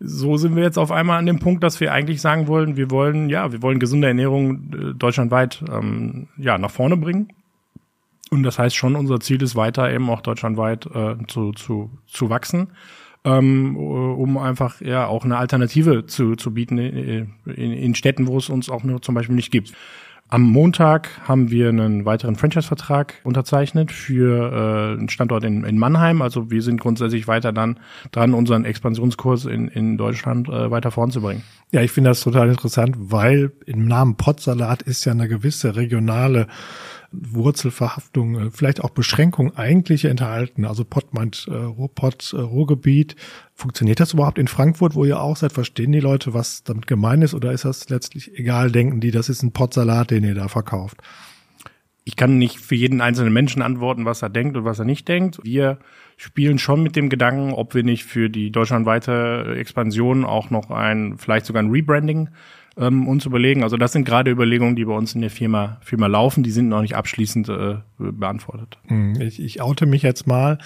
so 0.00 0.38
sind 0.38 0.56
wir 0.56 0.62
jetzt 0.62 0.78
auf 0.78 0.90
einmal 0.90 1.18
an 1.18 1.26
dem 1.26 1.38
Punkt, 1.38 1.62
dass 1.62 1.78
wir 1.78 1.92
eigentlich 1.92 2.22
sagen 2.22 2.48
wollen, 2.48 2.76
wir 2.76 2.90
wollen, 2.90 3.28
ja, 3.28 3.52
wir 3.52 3.62
wollen 3.62 3.78
gesunde 3.78 4.08
Ernährung 4.08 4.72
äh, 4.72 4.94
deutschlandweit 4.94 5.62
ähm, 5.70 6.28
ja, 6.38 6.56
nach 6.56 6.70
vorne 6.70 6.96
bringen. 6.96 7.28
Und 8.30 8.42
das 8.44 8.58
heißt 8.58 8.74
schon, 8.74 8.96
unser 8.96 9.20
Ziel 9.20 9.42
ist 9.42 9.56
weiter 9.56 9.92
eben 9.92 10.08
auch 10.08 10.22
deutschlandweit 10.22 10.86
äh, 10.86 11.16
zu, 11.26 11.52
zu, 11.52 11.90
zu 12.06 12.30
wachsen, 12.30 12.68
ähm, 13.24 13.76
um 13.76 14.38
einfach 14.38 14.80
ja 14.80 15.06
auch 15.06 15.24
eine 15.24 15.36
Alternative 15.36 16.06
zu, 16.06 16.36
zu 16.36 16.54
bieten 16.54 16.78
in, 16.78 17.34
in, 17.44 17.72
in 17.72 17.94
Städten, 17.94 18.26
wo 18.26 18.38
es 18.38 18.48
uns 18.48 18.70
auch 18.70 18.84
nur 18.84 19.02
zum 19.02 19.14
Beispiel 19.14 19.34
nicht 19.34 19.50
gibt. 19.50 19.74
Am 20.32 20.42
Montag 20.42 21.08
haben 21.26 21.50
wir 21.50 21.70
einen 21.70 22.04
weiteren 22.04 22.36
Franchise-Vertrag 22.36 23.14
unterzeichnet 23.24 23.90
für 23.90 24.52
äh, 24.52 24.92
einen 24.96 25.08
Standort 25.08 25.42
in, 25.42 25.64
in 25.64 25.76
Mannheim. 25.76 26.22
Also 26.22 26.52
wir 26.52 26.62
sind 26.62 26.80
grundsätzlich 26.80 27.26
weiter 27.26 27.52
dann 27.52 27.80
dran, 28.12 28.32
unseren 28.32 28.64
Expansionskurs 28.64 29.46
in, 29.46 29.66
in 29.66 29.96
Deutschland 29.96 30.48
äh, 30.48 30.70
weiter 30.70 30.92
voranzubringen. 30.92 31.42
Ja, 31.72 31.82
ich 31.82 31.90
finde 31.90 32.10
das 32.10 32.20
total 32.20 32.48
interessant, 32.48 32.94
weil 32.96 33.50
im 33.66 33.88
Namen 33.88 34.14
Potsalat 34.14 34.82
ist 34.82 35.04
ja 35.04 35.10
eine 35.10 35.26
gewisse 35.26 35.74
regionale 35.74 36.46
Wurzelverhaftung, 37.12 38.38
äh, 38.38 38.50
vielleicht 38.50 38.82
auch 38.82 38.90
Beschränkung 38.90 39.56
eigentliche 39.56 40.08
enthalten. 40.08 40.64
Also 40.64 40.84
Pott 40.84 41.12
meint 41.12 41.46
äh, 41.48 41.54
Ruhrpott, 41.54 42.32
äh, 42.32 42.40
Ruhrgebiet. 42.40 43.16
Funktioniert 43.54 44.00
das 44.00 44.14
überhaupt 44.14 44.38
in 44.38 44.48
Frankfurt, 44.48 44.94
wo 44.94 45.04
ihr 45.04 45.20
auch 45.20 45.36
seid? 45.36 45.52
Verstehen 45.52 45.92
die 45.92 46.00
Leute, 46.00 46.34
was 46.34 46.62
damit 46.62 46.86
gemeint 46.86 47.24
ist? 47.24 47.34
Oder 47.34 47.52
ist 47.52 47.64
das 47.64 47.88
letztlich 47.88 48.38
egal? 48.38 48.70
Denken 48.70 49.00
die, 49.00 49.10
das 49.10 49.28
ist 49.28 49.42
ein 49.42 49.52
Pottsalat, 49.52 50.10
den 50.10 50.24
ihr 50.24 50.34
da 50.34 50.48
verkauft? 50.48 50.98
Ich 52.04 52.16
kann 52.16 52.38
nicht 52.38 52.58
für 52.58 52.74
jeden 52.74 53.00
einzelnen 53.00 53.32
Menschen 53.32 53.62
antworten, 53.62 54.04
was 54.04 54.22
er 54.22 54.30
denkt 54.30 54.56
und 54.56 54.64
was 54.64 54.78
er 54.78 54.84
nicht 54.84 55.06
denkt. 55.06 55.38
Wir 55.42 55.78
spielen 56.16 56.58
schon 56.58 56.82
mit 56.82 56.96
dem 56.96 57.08
Gedanken, 57.08 57.52
ob 57.52 57.74
wir 57.74 57.82
nicht 57.82 58.04
für 58.04 58.30
die 58.30 58.50
deutschlandweite 58.50 59.54
Expansion 59.58 60.24
auch 60.24 60.50
noch 60.50 60.70
ein, 60.70 61.18
vielleicht 61.18 61.46
sogar 61.46 61.62
ein 61.62 61.70
Rebranding 61.70 62.30
ähm, 62.76 63.08
uns 63.08 63.26
überlegen. 63.26 63.62
Also 63.62 63.76
das 63.76 63.92
sind 63.92 64.04
gerade 64.04 64.30
Überlegungen, 64.30 64.76
die 64.76 64.84
bei 64.84 64.92
uns 64.92 65.14
in 65.14 65.20
der 65.20 65.30
Firma, 65.30 65.78
Firma 65.82 66.06
laufen, 66.06 66.42
die 66.42 66.50
sind 66.50 66.68
noch 66.68 66.82
nicht 66.82 66.96
abschließend 66.96 67.48
äh, 67.48 67.76
beantwortet. 67.98 68.78
Hm, 68.86 69.20
ich, 69.20 69.40
ich 69.40 69.60
oute 69.60 69.86
mich 69.86 70.02
jetzt 70.02 70.26
mal 70.26 70.58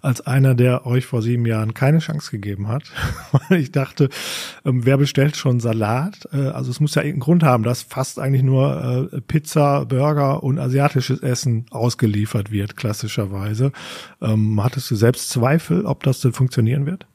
als 0.00 0.20
einer, 0.20 0.54
der 0.54 0.86
euch 0.86 1.06
vor 1.06 1.22
sieben 1.22 1.46
Jahren 1.46 1.74
keine 1.74 1.98
Chance 1.98 2.30
gegeben 2.30 2.68
hat. 2.68 2.84
ich 3.50 3.72
dachte, 3.72 4.08
ähm, 4.64 4.84
wer 4.84 4.96
bestellt 4.96 5.36
schon 5.36 5.60
Salat? 5.60 6.28
Äh, 6.32 6.48
also 6.48 6.70
es 6.70 6.80
muss 6.80 6.94
ja 6.94 7.02
irgendeinen 7.02 7.20
Grund 7.20 7.42
haben, 7.42 7.62
dass 7.62 7.82
fast 7.82 8.18
eigentlich 8.18 8.42
nur 8.42 9.10
äh, 9.12 9.20
Pizza, 9.20 9.84
Burger 9.86 10.42
und 10.42 10.58
asiatisches 10.58 11.20
Essen 11.20 11.66
ausgeliefert 11.70 12.50
wird, 12.50 12.76
klassischerweise. 12.76 13.72
Ähm, 14.20 14.62
hattest 14.62 14.90
du 14.90 14.96
selbst 14.96 15.30
Zweifel, 15.30 15.86
ob 15.86 16.02
das 16.02 16.20
denn 16.20 16.32
funktionieren 16.32 16.86
wird? 16.86 17.06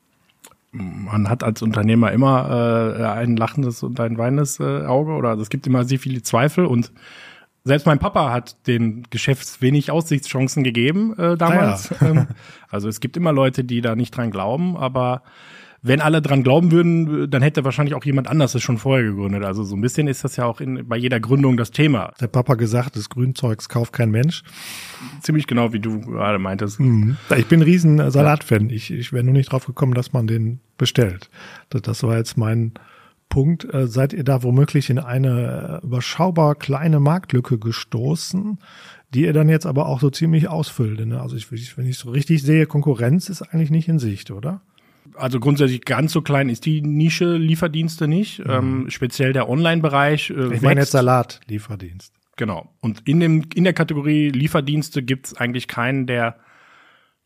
Man 0.77 1.29
hat 1.29 1.43
als 1.43 1.61
Unternehmer 1.61 2.11
immer 2.11 2.95
äh, 2.99 3.03
ein 3.03 3.35
lachendes 3.35 3.83
und 3.83 3.99
ein 3.99 4.17
weinendes 4.17 4.59
äh, 4.59 4.85
Auge 4.85 5.11
oder 5.13 5.29
also 5.29 5.41
es 5.41 5.49
gibt 5.49 5.67
immer 5.67 5.83
sehr 5.85 5.99
viele 5.99 6.21
Zweifel 6.21 6.65
und 6.65 6.91
selbst 7.63 7.85
mein 7.85 7.99
Papa 7.99 8.31
hat 8.31 8.67
den 8.67 9.03
Geschäfts 9.09 9.61
wenig 9.61 9.91
Aussichtschancen 9.91 10.63
gegeben 10.63 11.17
äh, 11.17 11.35
damals. 11.35 11.91
Ah 11.91 11.95
ja. 12.01 12.07
ähm, 12.11 12.27
also 12.69 12.87
es 12.87 13.01
gibt 13.01 13.17
immer 13.17 13.33
Leute, 13.33 13.63
die 13.63 13.81
da 13.81 13.95
nicht 13.95 14.15
dran 14.15 14.31
glauben, 14.31 14.77
aber 14.77 15.23
wenn 15.87 16.01
alle 16.01 16.21
dran 16.21 16.43
glauben 16.43 16.71
würden, 16.71 17.29
dann 17.29 17.41
hätte 17.41 17.63
wahrscheinlich 17.63 17.95
auch 17.95 18.05
jemand 18.05 18.27
anders 18.27 18.55
es 18.55 18.63
schon 18.63 18.77
vorher 18.77 19.05
gegründet. 19.05 19.43
Also 19.43 19.63
so 19.63 19.75
ein 19.75 19.81
bisschen 19.81 20.07
ist 20.07 20.23
das 20.23 20.35
ja 20.35 20.45
auch 20.45 20.61
in, 20.61 20.87
bei 20.87 20.97
jeder 20.97 21.19
Gründung 21.19 21.57
das 21.57 21.71
Thema. 21.71 22.13
Der 22.19 22.27
Papa 22.27 22.55
gesagt, 22.55 22.95
das 22.95 23.09
Grünzeugs 23.09 23.69
kauft 23.69 23.93
kein 23.93 24.11
Mensch. 24.11 24.43
Ziemlich 25.21 25.47
genau, 25.47 25.73
wie 25.73 25.79
du 25.79 26.01
gerade 26.01 26.39
meintest. 26.39 26.79
Mhm. 26.79 27.17
Ich 27.37 27.47
bin 27.47 27.59
ein 27.59 27.63
riesen 27.63 28.11
Salatfan. 28.11 28.69
Ich, 28.69 28.91
ich 28.91 29.13
wäre 29.13 29.23
nur 29.23 29.33
nicht 29.33 29.51
drauf 29.51 29.65
gekommen, 29.65 29.93
dass 29.93 30.13
man 30.13 30.27
den 30.27 30.59
bestellt. 30.77 31.29
Das, 31.69 31.81
das 31.81 32.03
war 32.03 32.17
jetzt 32.17 32.37
mein 32.37 32.73
Punkt. 33.29 33.71
Äh, 33.73 33.87
seid 33.87 34.13
ihr 34.13 34.23
da 34.23 34.43
womöglich 34.43 34.89
in 34.89 34.99
eine 34.99 35.81
überschaubar 35.83 36.55
kleine 36.55 36.99
Marktlücke 36.99 37.57
gestoßen? 37.57 38.59
die 39.13 39.21
ihr 39.21 39.33
dann 39.33 39.49
jetzt 39.49 39.65
aber 39.65 39.85
auch 39.87 39.99
so 39.99 40.09
ziemlich 40.09 40.49
ausfüllt. 40.49 41.05
Ne? 41.05 41.21
Also 41.21 41.35
ich, 41.35 41.49
wenn 41.77 41.87
ich 41.87 41.97
so 41.97 42.09
richtig 42.09 42.43
sehe, 42.43 42.65
Konkurrenz 42.65 43.29
ist 43.29 43.41
eigentlich 43.41 43.71
nicht 43.71 43.87
in 43.87 43.99
Sicht, 43.99 44.31
oder? 44.31 44.61
Also 45.17 45.39
grundsätzlich 45.39 45.85
ganz 45.85 46.11
so 46.11 46.21
klein 46.21 46.49
ist 46.49 46.65
die 46.65 46.81
Nische 46.81 47.35
Lieferdienste 47.35 48.07
nicht. 48.07 48.39
Mhm. 48.39 48.51
Ähm, 48.51 48.85
speziell 48.89 49.33
der 49.33 49.49
Online-Bereich. 49.49 50.29
Äh, 50.29 50.55
ich 50.55 50.61
meine 50.61 50.81
jetzt 50.81 50.91
Salat-Lieferdienst. 50.91 52.13
Genau. 52.35 52.69
Und 52.81 53.01
in 53.05 53.19
dem 53.19 53.45
in 53.55 53.63
der 53.63 53.73
Kategorie 53.73 54.29
Lieferdienste 54.29 55.01
gibt 55.03 55.27
es 55.27 55.33
eigentlich 55.35 55.67
keinen, 55.67 56.05
der 56.05 56.37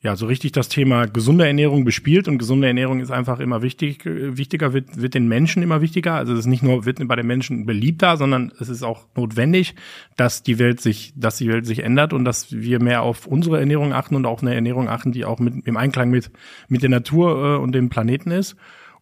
ja, 0.04 0.16
so 0.16 0.26
richtig 0.26 0.52
das 0.52 0.68
Thema 0.68 1.06
gesunde 1.06 1.46
Ernährung 1.46 1.86
bespielt 1.86 2.28
und 2.28 2.40
gesunde 2.40 2.66
Ernährung 2.66 3.02
ist 3.02 3.12
einfach 3.12 3.40
immer 3.40 3.62
wichtig, 3.62 4.04
äh, 4.08 4.36
wichtiger, 4.36 4.74
wird, 4.74 5.00
wird 5.00 5.14
den 5.14 5.28
Menschen 5.28 5.62
immer 5.62 5.82
wichtiger. 5.82 6.16
Also 6.16 6.34
es 6.34 6.40
ist 6.40 6.46
nicht 6.48 6.64
nur, 6.64 6.86
wird 6.86 7.08
bei 7.08 7.16
den 7.16 7.28
Menschen 7.28 7.68
beliebter, 7.68 8.18
sondern 8.18 8.52
es 8.60 8.68
ist 8.68 8.82
auch 8.82 9.06
notwendig, 9.16 9.76
dass 10.18 10.42
die 10.42 10.58
Welt 10.58 10.82
sich, 10.82 11.14
dass 11.16 11.38
die 11.38 11.50
Welt 11.50 11.68
sich 11.68 11.84
ändert 11.84 12.14
und 12.14 12.26
dass 12.26 12.52
wir 12.52 12.82
mehr 12.82 13.04
auf 13.04 13.28
unsere 13.28 13.60
Ernährung 13.60 13.94
achten 13.94 14.16
und 14.16 14.26
auch 14.26 14.42
eine 14.42 14.56
Ernährung 14.56 14.90
achten, 14.90 15.12
die 15.12 15.24
auch 15.24 15.40
mit, 15.40 15.68
im 15.68 15.78
Einklang 15.78 16.10
mit, 16.10 16.32
mit 16.68 16.82
der 16.82 16.90
Natur 16.90 17.58
äh, 17.58 17.58
und 17.60 17.74
dem 17.74 17.90
Planeten 17.90 18.32
ist. 18.32 18.56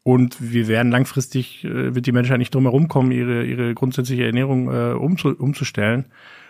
Und 0.03 0.51
wir 0.51 0.67
werden 0.67 0.91
langfristig, 0.91 1.63
äh, 1.63 1.95
wird 1.95 2.07
die 2.07 2.12
Menschheit 2.12 2.39
nicht 2.39 2.53
drum 2.53 2.63
herum 2.63 2.89
kommen, 2.89 3.12
ihre, 3.12 3.45
ihre 3.45 3.73
grundsätzliche 3.73 4.25
Ernährung 4.25 4.67
äh, 4.67 4.93
umzu, 4.93 5.29
umzustellen. 5.29 6.07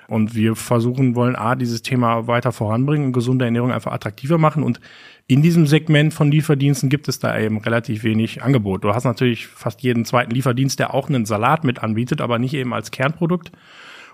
Und 0.09 0.35
wir 0.35 0.55
versuchen 0.55 1.15
wollen, 1.15 1.35
A, 1.35 1.55
dieses 1.55 1.81
Thema 1.81 2.27
weiter 2.27 2.51
voranbringen 2.51 3.07
und 3.07 3.13
gesunde 3.13 3.45
Ernährung 3.45 3.71
einfach 3.71 3.91
attraktiver 3.91 4.37
machen. 4.37 4.63
Und 4.63 4.79
in 5.27 5.43
diesem 5.43 5.67
Segment 5.67 6.13
von 6.13 6.31
Lieferdiensten 6.31 6.89
gibt 6.89 7.07
es 7.07 7.19
da 7.19 7.39
eben 7.39 7.59
relativ 7.59 8.03
wenig 8.03 8.41
Angebot. 8.41 8.83
Du 8.83 8.93
hast 8.93 9.03
natürlich 9.03 9.45
fast 9.45 9.81
jeden 9.81 10.03
zweiten 10.03 10.31
Lieferdienst, 10.31 10.79
der 10.79 10.93
auch 10.93 11.07
einen 11.07 11.25
Salat 11.25 11.63
mit 11.63 11.83
anbietet, 11.83 12.19
aber 12.19 12.39
nicht 12.39 12.55
eben 12.55 12.73
als 12.73 12.89
Kernprodukt. 12.89 13.51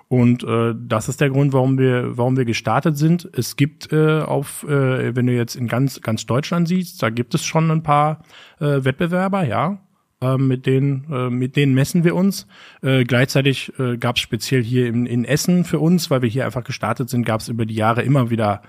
Und 0.08 0.44
äh, 0.44 0.76
das 0.78 1.10
ist 1.10 1.22
der 1.22 1.30
Grund, 1.30 1.54
warum 1.54 1.80
wir, 1.80 2.18
warum 2.18 2.38
wir 2.38 2.46
gestartet 2.46 2.98
sind. 2.98 3.28
Es 3.34 3.56
gibt 3.56 3.92
äh, 3.92 4.22
auf, 4.22 4.64
äh, 4.64 5.16
wenn 5.16 5.26
du 5.26 5.34
jetzt 5.34 5.56
in 5.56 5.68
ganz, 5.68 6.02
ganz 6.02 6.26
Deutschland 6.26 6.68
siehst, 6.68 7.02
da 7.02 7.10
gibt 7.10 7.34
es 7.34 7.44
schon 7.44 7.72
ein 7.72 7.82
paar 7.82 8.22
äh, 8.60 8.84
Wettbewerber, 8.84 9.46
ja. 9.46 9.80
Äh, 10.26 10.38
mit 10.38 10.66
denen, 10.66 11.06
äh, 11.12 11.30
mit 11.30 11.56
denen 11.56 11.74
messen 11.74 12.04
wir 12.04 12.16
uns. 12.16 12.48
Äh, 12.82 13.04
gleichzeitig 13.04 13.72
äh, 13.80 13.98
gab 13.98 14.16
es 14.16 14.22
speziell 14.22 14.64
hier 14.64 14.88
in, 14.88 15.06
in 15.06 15.26
Essen 15.26 15.64
für 15.64 15.80
uns, 15.80 16.10
weil 16.10 16.22
wir 16.22 16.30
hier 16.30 16.46
einfach 16.46 16.64
gestartet 16.64 17.10
sind, 17.10 17.26
gab 17.26 17.42
es 17.42 17.48
über 17.48 17.66
die 17.66 17.76
Jahre 17.76 18.02
immer 18.04 18.30
wieder 18.30 18.62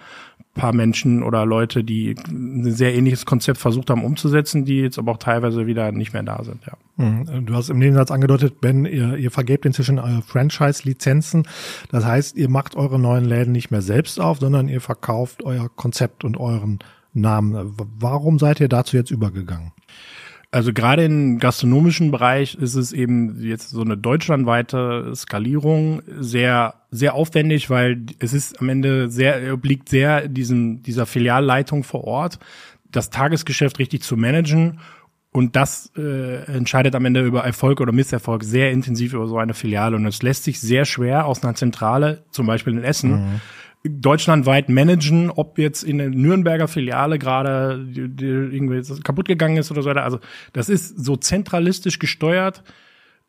paar 0.55 0.73
Menschen 0.73 1.23
oder 1.23 1.45
Leute, 1.45 1.85
die 1.85 2.17
ein 2.29 2.73
sehr 2.73 2.95
ähnliches 2.95 3.27
Konzept 3.27 3.59
versucht 3.59 3.91
haben 3.91 4.03
umzusetzen, 4.03 4.65
die 4.65 4.81
jetzt 4.81 4.99
aber 4.99 5.13
auch 5.13 5.19
teilweise 5.19 5.67
wieder 5.67 5.93
nicht 5.93 6.15
mehr 6.15 6.23
da 6.23 6.43
sind. 6.43 6.63
Ja. 6.67 7.05
Mhm. 7.05 7.45
Du 7.45 7.55
hast 7.55 7.69
im 7.69 7.79
Nebensatz 7.79 8.11
angedeutet, 8.11 8.61
Ben, 8.61 8.87
ihr, 8.87 9.17
ihr 9.17 9.31
vergebt 9.31 9.67
inzwischen 9.67 9.99
eure 9.99 10.23
Franchise-Lizenzen. 10.23 11.47
Das 11.91 12.07
heißt, 12.07 12.37
ihr 12.37 12.49
macht 12.49 12.75
eure 12.75 12.99
neuen 12.99 13.27
Läden 13.27 13.53
nicht 13.53 13.71
mehr 13.71 13.83
selbst 13.83 14.19
auf, 14.19 14.39
sondern 14.39 14.69
ihr 14.69 14.81
verkauft 14.81 15.45
euer 15.45 15.69
Konzept 15.69 16.25
und 16.25 16.39
euren 16.39 16.79
Namen. 17.13 17.75
Warum 17.99 18.39
seid 18.39 18.61
ihr 18.61 18.69
dazu 18.69 18.97
jetzt 18.97 19.11
übergegangen? 19.11 19.73
Also 20.51 20.73
gerade 20.73 21.05
im 21.05 21.39
gastronomischen 21.39 22.11
Bereich 22.11 22.55
ist 22.55 22.75
es 22.77 22.93
eben 22.93 23.43
jetzt 23.43 23.71
so 23.71 23.83
eine 23.83 23.97
deutschlandweite 23.97 25.13
Skalierung 25.15 26.03
sehr 26.19 26.75
sehr 26.91 27.15
aufwendig, 27.15 27.69
weil 27.69 28.07
es 28.21 28.33
ist 28.33 28.61
am 28.61 28.69
Ende 28.69 29.11
sehr 29.11 29.53
obliegt 29.53 29.89
sehr 29.89 30.29
diesem 30.29 30.83
dieser 30.83 31.05
Filialleitung 31.05 31.85
vor 31.85 32.05
Ort, 32.05 32.39
das 32.91 33.11
Tagesgeschäft 33.11 33.79
richtig 33.79 34.03
zu 34.03 34.17
managen 34.17 34.79
und 35.33 35.55
das 35.55 35.93
äh, 35.99 36.45
entscheidet 36.47 36.95
am 36.95 37.05
Ende 37.05 37.23
über 37.23 37.45
Erfolg 37.45 37.83
oder 37.83 37.93
Misserfolg 37.93 38.43
sehr 38.43 38.71
intensiv 38.71 39.13
über 39.13 39.27
so 39.27 39.37
eine 39.37 39.53
Filiale. 39.53 39.95
Und 39.95 40.07
es 40.07 40.23
lässt 40.23 40.45
sich 40.45 40.61
sehr 40.61 40.87
schwer 40.87 41.27
aus 41.27 41.45
einer 41.45 41.55
Zentrale, 41.55 42.25
zum 42.31 42.47
Beispiel 42.47 42.73
in 42.73 42.83
Essen, 42.83 43.11
mhm 43.11 43.41
deutschlandweit 43.91 44.69
managen, 44.69 45.31
ob 45.31 45.59
jetzt 45.59 45.83
in 45.83 45.99
der 45.99 46.11
Nürnberger 46.11 46.69
Filiale 46.69 47.19
gerade 47.19 47.85
die, 47.85 48.25
irgendwie 48.25 48.83
kaputt 49.03 49.29
gegangen 49.29 49.57
ist 49.57 49.71
oder 49.71 49.83
so 49.83 49.91
weiter. 49.91 50.05
Also 50.05 50.21
das 50.53 50.69
ist 50.69 51.05
so 51.05 51.17
zentralistisch 51.17 51.99
gesteuert, 51.99 52.63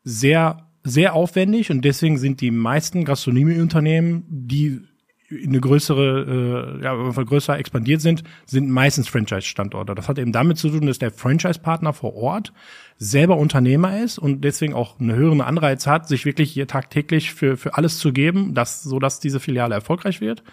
sehr, 0.04 0.68
sehr 0.84 1.14
aufwendig 1.14 1.72
und 1.72 1.84
deswegen 1.84 2.18
sind 2.18 2.42
die 2.42 2.52
meisten 2.52 3.06
Gastronomieunternehmen, 3.06 4.26
die 4.30 4.82
eine 5.30 5.60
größere, 5.60 6.78
äh, 6.80 6.84
ja, 6.84 6.96
größer 6.96 7.58
expandiert 7.58 8.02
sind, 8.02 8.24
sind 8.46 8.70
meistens 8.70 9.10
Franchise-Standorte. 9.10 9.94
Das 9.94 10.08
hat 10.08 10.20
eben 10.20 10.32
damit 10.32 10.58
zu 10.58 10.70
tun, 10.70 10.88
dass 10.88 11.00
der 11.00 11.12
Franchise-Partner 11.12 11.92
vor 11.94 12.16
Ort 12.16 12.54
selber 12.98 13.38
Unternehmer 13.38 14.02
ist 14.02 14.18
und 14.18 14.42
deswegen 14.42 14.74
auch 14.74 15.00
eine 15.00 15.16
höhere 15.16 15.46
Anreiz 15.46 15.86
hat, 15.86 16.08
sich 16.08 16.26
wirklich 16.26 16.52
hier 16.52 16.68
tagtäglich 16.68 17.34
für, 17.34 17.58
für 17.58 17.76
alles 17.76 18.00
zu 18.00 18.14
geben, 18.14 18.54
dass, 18.54 18.84
so 18.84 19.00
dass 19.00 19.20
diese 19.20 19.40
Filiale 19.40 19.76
erfolgreich 19.76 20.22
wird. 20.22 20.44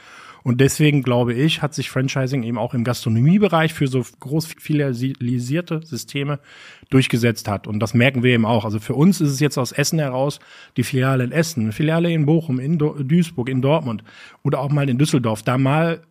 Und 0.44 0.60
deswegen 0.60 1.02
glaube 1.02 1.32
ich, 1.32 1.62
hat 1.62 1.74
sich 1.74 1.88
Franchising 1.88 2.42
eben 2.42 2.58
auch 2.58 2.74
im 2.74 2.84
Gastronomiebereich 2.84 3.72
für 3.72 3.88
so 3.88 4.04
groß 4.20 4.46
filialisierte 4.58 5.80
Systeme 5.82 6.38
durchgesetzt 6.90 7.48
hat. 7.48 7.66
Und 7.66 7.80
das 7.80 7.94
merken 7.94 8.22
wir 8.22 8.34
eben 8.34 8.44
auch. 8.44 8.66
Also 8.66 8.78
für 8.78 8.94
uns 8.94 9.22
ist 9.22 9.30
es 9.30 9.40
jetzt 9.40 9.56
aus 9.56 9.72
Essen 9.72 9.98
heraus 9.98 10.40
die 10.76 10.82
Filiale 10.82 11.24
in 11.24 11.32
Essen, 11.32 11.72
Filiale 11.72 12.12
in 12.12 12.26
Bochum, 12.26 12.60
in 12.60 12.76
Duisburg, 12.78 13.48
in 13.48 13.62
Dortmund 13.62 14.04
oder 14.42 14.60
auch 14.60 14.70
mal 14.70 14.90
in 14.90 14.98
Düsseldorf. 14.98 15.42
Da 15.42 15.56
mal 15.56 16.02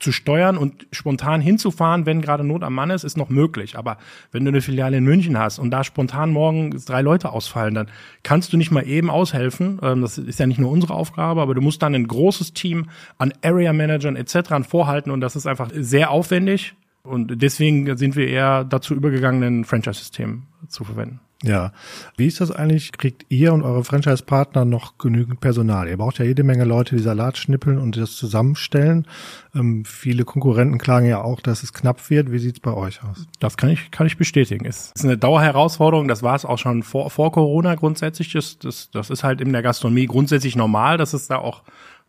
zu 0.00 0.12
steuern 0.12 0.56
und 0.56 0.86
spontan 0.92 1.42
hinzufahren, 1.42 2.06
wenn 2.06 2.22
gerade 2.22 2.42
Not 2.42 2.62
am 2.64 2.74
Mann 2.74 2.90
ist, 2.90 3.04
ist 3.04 3.18
noch 3.18 3.28
möglich. 3.28 3.76
Aber 3.76 3.98
wenn 4.32 4.44
du 4.44 4.48
eine 4.48 4.62
Filiale 4.62 4.96
in 4.96 5.04
München 5.04 5.38
hast 5.38 5.58
und 5.58 5.70
da 5.70 5.84
spontan 5.84 6.32
morgen 6.32 6.70
drei 6.86 7.02
Leute 7.02 7.30
ausfallen, 7.30 7.74
dann 7.74 7.88
kannst 8.22 8.52
du 8.52 8.56
nicht 8.56 8.70
mal 8.70 8.86
eben 8.88 9.10
aushelfen. 9.10 9.78
Ähm, 9.82 10.00
das 10.00 10.16
ist 10.16 10.40
ja 10.40 10.46
nicht 10.46 10.58
nur 10.58 10.70
unsere 10.70 10.94
Aufgabe, 10.94 11.42
aber 11.42 11.54
du 11.54 11.60
musst 11.60 11.82
dann 11.82 11.94
ein 11.94 12.08
großes 12.08 12.54
Team 12.54 12.88
an 13.18 13.32
Area 13.42 13.74
Managern 13.74 14.16
etc. 14.16 14.66
vorhalten 14.66 15.10
und 15.10 15.20
das 15.20 15.36
ist 15.36 15.46
einfach 15.46 15.70
sehr 15.74 16.10
aufwendig. 16.10 16.74
Und 17.02 17.42
deswegen 17.42 17.96
sind 17.96 18.16
wir 18.16 18.28
eher 18.28 18.64
dazu 18.64 18.94
übergegangen, 18.94 19.42
ein 19.42 19.64
Franchise-System 19.64 20.44
zu 20.68 20.84
verwenden. 20.84 21.20
Ja. 21.42 21.72
Wie 22.18 22.26
ist 22.26 22.40
das 22.40 22.50
eigentlich? 22.50 22.92
Kriegt 22.92 23.24
ihr 23.30 23.54
und 23.54 23.62
eure 23.62 23.82
Franchise-Partner 23.82 24.66
noch 24.66 24.98
genügend 24.98 25.40
Personal? 25.40 25.88
Ihr 25.88 25.96
braucht 25.96 26.18
ja 26.18 26.26
jede 26.26 26.42
Menge 26.42 26.64
Leute, 26.64 26.96
die 26.96 27.02
Salat 27.02 27.38
schnippeln 27.38 27.78
und 27.78 27.96
das 27.96 28.16
zusammenstellen. 28.16 29.06
Ähm, 29.54 29.84
viele 29.86 30.24
Konkurrenten 30.24 30.76
klagen 30.76 31.06
ja 31.06 31.22
auch, 31.22 31.40
dass 31.40 31.62
es 31.62 31.72
knapp 31.72 32.10
wird. 32.10 32.30
Wie 32.30 32.38
sieht's 32.38 32.60
bei 32.60 32.74
euch 32.74 33.02
aus? 33.02 33.26
Das 33.38 33.56
kann 33.56 33.70
ich, 33.70 33.90
kann 33.90 34.06
ich 34.06 34.18
bestätigen. 34.18 34.66
Es 34.66 34.92
ist 34.94 35.04
eine 35.04 35.16
Dauerherausforderung. 35.16 36.08
Das 36.08 36.22
war 36.22 36.34
es 36.34 36.44
auch 36.44 36.58
schon 36.58 36.82
vor, 36.82 37.08
vor 37.08 37.32
Corona 37.32 37.74
grundsätzlich. 37.74 38.32
Das, 38.32 38.58
das, 38.58 38.90
das 38.90 39.08
ist 39.08 39.24
halt 39.24 39.40
in 39.40 39.52
der 39.52 39.62
Gastronomie 39.62 40.06
grundsätzlich 40.06 40.56
normal, 40.56 40.98
dass 40.98 41.14
es 41.14 41.26
da 41.26 41.36
auch 41.36 41.62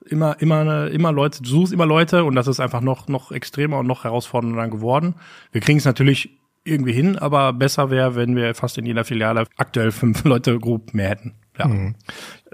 immer, 0.06 0.42
immer, 0.42 0.90
immer 0.90 1.12
Leute, 1.14 1.42
du 1.42 1.50
suchst 1.50 1.72
immer 1.72 1.86
Leute 1.86 2.26
und 2.26 2.36
das 2.36 2.48
ist 2.48 2.60
einfach 2.60 2.82
noch, 2.82 3.08
noch 3.08 3.32
extremer 3.32 3.80
und 3.80 3.88
noch 3.88 4.04
herausfordernder 4.04 4.68
geworden. 4.68 5.16
Wir 5.52 5.62
kriegen 5.62 5.78
es 5.78 5.86
natürlich 5.86 6.41
irgendwie 6.64 6.94
hin, 6.94 7.18
aber 7.18 7.54
besser 7.54 7.90
wäre, 7.90 8.16
wenn 8.16 8.36
wir 8.36 8.54
fast 8.56 8.78
in 8.78 8.86
jeder 8.86 9.04
Filiale 9.04 9.46
aktuell 9.58 9.92
fünf 9.92 10.24
Leute 10.26 10.60
grob 10.60 10.94
mehr 10.94 11.10
hätten. 11.10 11.36
Ja. 11.58 11.68
Mhm. 11.68 11.96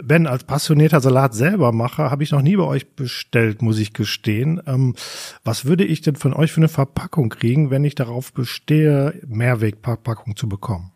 Ben, 0.01 0.27
als 0.27 0.43
passionierter 0.43 1.01
Salat 1.01 1.33
selber 1.33 1.71
mache, 1.71 2.09
habe 2.09 2.23
ich 2.23 2.31
noch 2.31 2.41
nie 2.41 2.55
bei 2.55 2.63
euch 2.63 2.95
bestellt, 2.95 3.61
muss 3.61 3.79
ich 3.79 3.93
gestehen. 3.93 4.61
Ähm, 4.65 4.95
was 5.43 5.65
würde 5.65 5.85
ich 5.85 6.01
denn 6.01 6.15
von 6.15 6.33
euch 6.33 6.51
für 6.51 6.61
eine 6.61 6.67
Verpackung 6.67 7.29
kriegen, 7.29 7.69
wenn 7.69 7.83
ich 7.83 7.95
darauf 7.95 8.33
bestehe, 8.33 9.21
Mehrwegverpackung 9.27 10.35
zu 10.35 10.49
bekommen? 10.49 10.91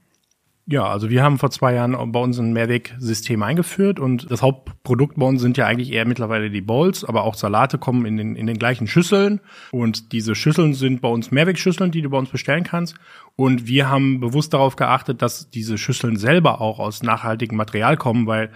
Ja, 0.67 0.86
also 0.86 1.10
wir 1.10 1.24
haben 1.24 1.39
vor 1.39 1.50
zwei 1.50 1.74
Jahren 1.74 2.12
bei 2.12 2.19
uns 2.19 2.38
ein 2.39 2.54
Mehrwegsystem 2.54 3.41
eingeführt 3.41 4.00
und 4.00 4.30
das 4.30 4.41
Hauptprodukt 4.41 5.17
bei 5.17 5.26
uns 5.26 5.41
sind 5.41 5.58
ja 5.58 5.65
eigentlich 5.65 5.91
eher 5.91 6.06
mittlerweile 6.06 6.50
die 6.50 6.62
Bowls, 6.62 7.04
aber 7.04 7.24
auch 7.24 7.36
Salate 7.36 7.78
kommen 7.78 8.06
in 8.06 8.17
den, 8.17 8.36
in 8.36 8.45
den 8.45 8.60
gleichen 8.60 8.88
Schüsseln. 8.88 9.41
Und 9.71 10.12
diese 10.12 10.36
Schüsseln 10.36 10.74
sind 10.74 11.02
bei 11.02 11.10
uns 11.10 11.32
Mehrwegschüsseln, 11.32 11.91
die 11.91 12.02
du 12.02 12.10
bei 12.10 12.17
uns 12.17 12.30
bestellen 12.30 12.63
kannst. 12.63 12.95
Und 13.36 13.67
wir 13.67 13.89
haben 13.89 14.19
bewusst 14.19 14.54
darauf 14.54 14.76
geachtet, 14.76 15.21
dass 15.21 15.50
diese 15.50 15.78
Schüsseln 15.78 16.15
selber 16.15 16.62
auch 16.62 16.80
aus 16.80 17.02
nachhaltigem 17.02 17.58
Material 17.58 17.97
kommen, 17.97 18.28
weil 18.28 18.52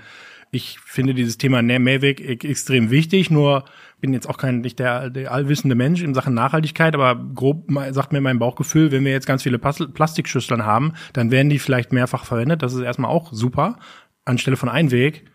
ich 0.52 0.80
finde 0.80 1.14
dieses 1.14 1.38
Thema 1.38 1.62
Mehrweg 1.62 2.22
extrem 2.46 2.92
wichtig, 2.92 3.30
nur 3.30 3.66
bin 4.06 4.14
jetzt 4.14 4.30
auch 4.30 4.38
kein 4.38 4.62
nicht 4.62 4.78
der, 4.78 5.10
der 5.10 5.32
allwissende 5.32 5.74
Mensch 5.74 6.04
in 6.04 6.14
Sachen 6.14 6.36
Nachhaltigkeit, 6.36 6.94
aber 6.94 7.16
grob 7.16 7.72
sagt 7.90 8.14
mir 8.14 8.22
mein 8.22 8.38
Bauchgefühl, 8.38 8.92
wenn 8.92 9.04
wir 9.04 9.12
jetzt 9.12 9.26
ganz 9.26 9.42
viele 9.42 9.58
Plastikschüsseln 9.58 10.64
haben, 10.64 10.94
dann 11.14 11.32
werden 11.32 11.50
die 11.50 11.58
vielleicht 11.58 11.92
mehrfach 11.92 12.24
verwendet. 12.24 12.62
Das 12.62 12.76
ist 12.76 12.82
erstmal 12.82 13.10
auch 13.10 13.34
super 13.34 13.80
anstelle 14.24 14.58
von 14.58 14.70
Einweg. 14.70 15.26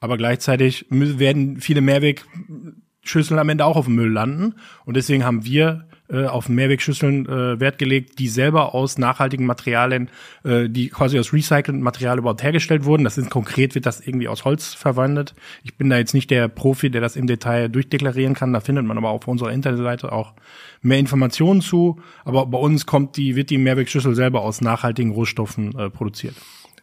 Aber 0.00 0.18
gleichzeitig 0.18 0.84
werden 0.90 1.60
viele 1.60 1.80
Mehrwegschüsseln 1.80 3.40
am 3.40 3.48
Ende 3.48 3.64
auch 3.64 3.76
auf 3.76 3.86
dem 3.86 3.94
Müll 3.94 4.12
landen. 4.12 4.56
Und 4.84 4.98
deswegen 4.98 5.24
haben 5.24 5.46
wir 5.46 5.88
äh, 6.10 6.26
auf 6.26 6.48
Mehrwegschüsseln 6.48 7.26
äh, 7.26 7.60
Wert 7.60 7.78
gelegt, 7.78 8.18
die 8.18 8.28
selber 8.28 8.74
aus 8.74 8.98
nachhaltigen 8.98 9.46
Materialien, 9.46 10.08
äh, 10.44 10.68
die 10.68 10.88
quasi 10.88 11.18
aus 11.18 11.32
recyceltem 11.32 11.80
Material 11.80 12.18
überhaupt 12.18 12.42
hergestellt 12.42 12.84
wurden. 12.84 13.04
Das 13.04 13.18
ist 13.18 13.30
konkret, 13.30 13.74
wird 13.74 13.86
das 13.86 14.00
irgendwie 14.00 14.28
aus 14.28 14.44
Holz 14.44 14.74
verwendet. 14.74 15.34
Ich 15.62 15.76
bin 15.76 15.90
da 15.90 15.98
jetzt 15.98 16.14
nicht 16.14 16.30
der 16.30 16.48
Profi, 16.48 16.90
der 16.90 17.00
das 17.00 17.16
im 17.16 17.26
Detail 17.26 17.68
durchdeklarieren 17.68 18.34
kann. 18.34 18.52
Da 18.52 18.60
findet 18.60 18.84
man 18.84 18.98
aber 18.98 19.10
auf 19.10 19.28
unserer 19.28 19.52
Internetseite 19.52 20.12
auch 20.12 20.34
mehr 20.82 20.98
Informationen 20.98 21.60
zu. 21.60 22.00
Aber 22.24 22.46
bei 22.46 22.58
uns 22.58 22.86
kommt 22.86 23.16
die, 23.16 23.36
wird 23.36 23.50
die 23.50 23.58
Mehrwegschüssel 23.58 24.14
selber 24.14 24.42
aus 24.42 24.60
nachhaltigen 24.60 25.12
Rohstoffen 25.12 25.78
äh, 25.78 25.90
produziert. 25.90 26.34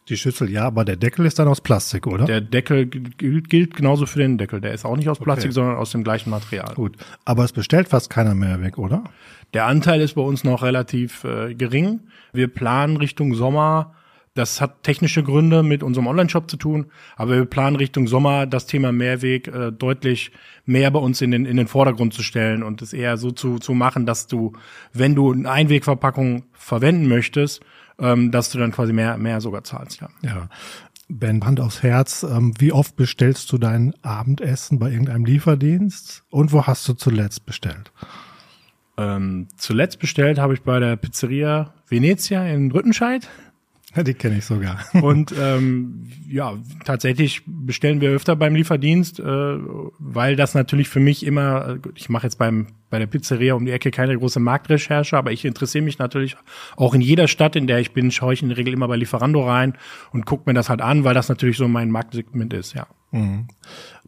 Die 0.08 0.16
Schüssel, 0.16 0.50
ja, 0.50 0.64
aber 0.64 0.84
der 0.86 0.96
Deckel 0.96 1.26
ist 1.26 1.38
dann 1.38 1.48
aus 1.48 1.60
Plastik, 1.60 2.06
oder? 2.06 2.24
Der 2.24 2.40
Deckel 2.40 2.86
gilt, 2.86 3.74
genauso 3.74 4.06
für 4.06 4.20
den 4.20 4.38
Deckel. 4.38 4.60
Der 4.60 4.72
ist 4.72 4.86
auch 4.86 4.96
nicht 4.96 5.08
aus 5.08 5.18
Plastik, 5.18 5.50
okay. 5.50 5.54
sondern 5.54 5.76
aus 5.76 5.90
dem 5.90 6.02
gleichen 6.02 6.30
Material. 6.30 6.74
Gut, 6.74 6.96
aber 7.26 7.44
es 7.44 7.52
bestellt 7.52 7.88
fast 7.88 8.08
keiner 8.08 8.34
mehr 8.34 8.62
weg, 8.62 8.78
oder? 8.78 9.04
Der 9.52 9.66
Anteil 9.66 10.00
ist 10.00 10.14
bei 10.14 10.22
uns 10.22 10.44
noch 10.44 10.62
relativ 10.62 11.24
äh, 11.24 11.54
gering. 11.54 12.00
Wir 12.32 12.48
planen 12.48 12.96
Richtung 12.96 13.34
Sommer. 13.34 13.94
Das 14.34 14.60
hat 14.60 14.84
technische 14.84 15.24
Gründe 15.24 15.62
mit 15.62 15.82
unserem 15.82 16.06
Online-Shop 16.06 16.48
zu 16.48 16.56
tun, 16.56 16.86
aber 17.16 17.34
wir 17.34 17.44
planen 17.44 17.74
Richtung 17.74 18.06
Sommer 18.06 18.46
das 18.46 18.66
Thema 18.66 18.92
Mehrweg 18.92 19.48
äh, 19.48 19.72
deutlich 19.72 20.30
mehr 20.64 20.92
bei 20.92 21.00
uns 21.00 21.20
in 21.20 21.32
den, 21.32 21.44
in 21.44 21.56
den 21.56 21.66
Vordergrund 21.66 22.14
zu 22.14 22.22
stellen 22.22 22.62
und 22.62 22.80
es 22.80 22.92
eher 22.92 23.16
so 23.16 23.32
zu, 23.32 23.58
zu 23.58 23.74
machen, 23.74 24.06
dass 24.06 24.28
du, 24.28 24.52
wenn 24.92 25.16
du 25.16 25.32
eine 25.32 25.50
Einwegverpackung 25.50 26.44
verwenden 26.52 27.08
möchtest, 27.08 27.62
ähm, 27.98 28.30
dass 28.30 28.50
du 28.50 28.58
dann 28.58 28.72
quasi 28.72 28.92
mehr, 28.92 29.18
mehr 29.18 29.40
sogar 29.40 29.64
zahlst, 29.64 30.00
ja. 30.00 30.08
Ja. 30.22 30.48
Ben, 31.10 31.42
Hand 31.44 31.58
aufs 31.58 31.82
Herz, 31.82 32.22
ähm, 32.22 32.52
wie 32.58 32.72
oft 32.72 32.94
bestellst 32.94 33.50
du 33.50 33.58
dein 33.58 33.94
Abendessen 34.02 34.78
bei 34.78 34.90
irgendeinem 34.90 35.24
Lieferdienst 35.24 36.24
und 36.28 36.52
wo 36.52 36.66
hast 36.66 36.86
du 36.86 36.92
zuletzt 36.92 37.46
bestellt? 37.46 37.92
Ähm, 38.98 39.48
zuletzt 39.56 40.00
bestellt 40.00 40.38
habe 40.38 40.54
ich 40.54 40.62
bei 40.62 40.80
der 40.80 40.96
Pizzeria 40.96 41.72
Venezia 41.88 42.44
in 42.46 42.70
Rüttenscheid. 42.70 43.26
Die 43.96 44.14
kenne 44.14 44.38
ich 44.38 44.44
sogar. 44.44 44.78
Und 45.02 45.34
ähm, 45.38 46.08
ja, 46.28 46.54
tatsächlich 46.84 47.42
bestellen 47.46 48.00
wir 48.00 48.10
öfter 48.10 48.36
beim 48.36 48.54
Lieferdienst, 48.54 49.20
äh, 49.20 49.24
weil 49.24 50.36
das 50.36 50.54
natürlich 50.54 50.88
für 50.88 51.00
mich 51.00 51.24
immer, 51.24 51.78
ich 51.94 52.08
mache 52.08 52.26
jetzt 52.26 52.38
beim 52.38 52.68
bei 52.90 52.98
der 52.98 53.06
Pizzeria 53.06 53.54
um 53.54 53.66
die 53.66 53.72
Ecke 53.72 53.90
keine 53.90 54.16
große 54.16 54.40
Marktrecherche, 54.40 55.16
aber 55.16 55.30
ich 55.30 55.44
interessiere 55.44 55.84
mich 55.84 55.98
natürlich 55.98 56.36
auch 56.76 56.94
in 56.94 57.02
jeder 57.02 57.28
Stadt, 57.28 57.54
in 57.54 57.66
der 57.66 57.80
ich 57.80 57.92
bin, 57.92 58.10
schaue 58.10 58.32
ich 58.32 58.42
in 58.42 58.48
der 58.48 58.56
Regel 58.56 58.72
immer 58.72 58.88
bei 58.88 58.96
Lieferando 58.96 59.46
rein 59.46 59.74
und 60.10 60.24
gucke 60.24 60.44
mir 60.46 60.54
das 60.54 60.70
halt 60.70 60.80
an, 60.80 61.04
weil 61.04 61.14
das 61.14 61.28
natürlich 61.28 61.58
so 61.58 61.68
mein 61.68 61.90
Marktsegment 61.90 62.54
ist, 62.54 62.74
ja. 62.74 62.86
Mhm. 63.10 63.48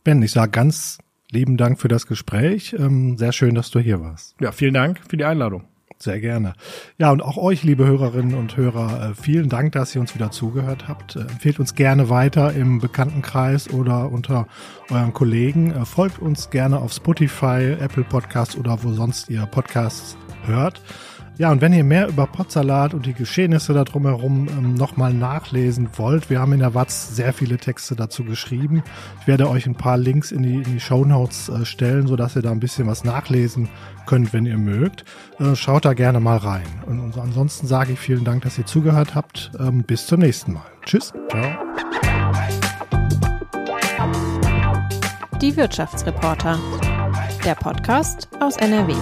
Ben, 0.02 0.22
ich 0.22 0.30
sage 0.30 0.50
ganz 0.50 0.98
lieben 1.30 1.56
Dank 1.56 1.78
für 1.78 1.88
das 1.88 2.06
Gespräch. 2.06 2.74
Ähm, 2.78 3.18
sehr 3.18 3.32
schön, 3.32 3.54
dass 3.54 3.70
du 3.70 3.80
hier 3.80 4.00
warst. 4.00 4.34
Ja, 4.40 4.52
vielen 4.52 4.74
Dank 4.74 5.00
für 5.08 5.16
die 5.16 5.24
Einladung. 5.24 5.64
Sehr 6.02 6.18
gerne. 6.18 6.54
Ja, 6.96 7.10
und 7.10 7.20
auch 7.20 7.36
euch, 7.36 7.62
liebe 7.62 7.86
Hörerinnen 7.86 8.34
und 8.34 8.56
Hörer, 8.56 9.10
äh, 9.10 9.14
vielen 9.14 9.50
Dank, 9.50 9.72
dass 9.72 9.94
ihr 9.94 10.00
uns 10.00 10.14
wieder 10.14 10.30
zugehört 10.30 10.88
habt. 10.88 11.16
Äh, 11.16 11.20
empfehlt 11.20 11.60
uns 11.60 11.74
gerne 11.74 12.08
weiter 12.08 12.54
im 12.54 12.78
Bekanntenkreis 12.80 13.68
oder 13.68 14.10
unter 14.10 14.46
euren 14.88 15.12
Kollegen. 15.12 15.72
Äh, 15.72 15.84
folgt 15.84 16.18
uns 16.18 16.48
gerne 16.48 16.78
auf 16.78 16.94
Spotify, 16.94 17.76
Apple 17.78 18.04
Podcasts 18.04 18.56
oder 18.56 18.82
wo 18.82 18.92
sonst 18.92 19.28
ihr 19.28 19.44
Podcasts 19.44 20.16
hört. 20.46 20.80
Ja, 21.40 21.50
und 21.50 21.62
wenn 21.62 21.72
ihr 21.72 21.84
mehr 21.84 22.06
über 22.06 22.26
Potsalat 22.26 22.92
und 22.92 23.06
die 23.06 23.14
Geschehnisse 23.14 23.72
da 23.72 23.84
drumherum 23.84 24.46
ähm, 24.48 24.74
nochmal 24.74 25.14
nachlesen 25.14 25.88
wollt, 25.96 26.28
wir 26.28 26.38
haben 26.38 26.52
in 26.52 26.58
der 26.58 26.74
Watz 26.74 27.16
sehr 27.16 27.32
viele 27.32 27.56
Texte 27.56 27.96
dazu 27.96 28.24
geschrieben. 28.24 28.82
Ich 29.22 29.26
werde 29.26 29.48
euch 29.48 29.64
ein 29.64 29.74
paar 29.74 29.96
Links 29.96 30.32
in 30.32 30.42
die, 30.42 30.56
in 30.56 30.64
die 30.64 30.80
Show 30.80 31.06
Notes 31.06 31.48
äh, 31.48 31.64
stellen, 31.64 32.06
sodass 32.06 32.36
ihr 32.36 32.42
da 32.42 32.50
ein 32.50 32.60
bisschen 32.60 32.86
was 32.86 33.04
nachlesen 33.04 33.70
könnt, 34.04 34.34
wenn 34.34 34.44
ihr 34.44 34.58
mögt. 34.58 35.06
Äh, 35.38 35.56
schaut 35.56 35.86
da 35.86 35.94
gerne 35.94 36.20
mal 36.20 36.36
rein. 36.36 36.66
Und, 36.84 37.00
und 37.00 37.16
ansonsten 37.16 37.66
sage 37.66 37.94
ich 37.94 37.98
vielen 37.98 38.24
Dank, 38.24 38.42
dass 38.42 38.58
ihr 38.58 38.66
zugehört 38.66 39.14
habt. 39.14 39.50
Ähm, 39.58 39.82
bis 39.82 40.06
zum 40.06 40.20
nächsten 40.20 40.52
Mal. 40.52 40.66
Tschüss. 40.84 41.14
Ciao. 41.30 41.58
Die 45.40 45.56
Wirtschaftsreporter. 45.56 46.58
Der 47.46 47.54
Podcast 47.54 48.28
aus 48.40 48.58
NRW. 48.58 48.92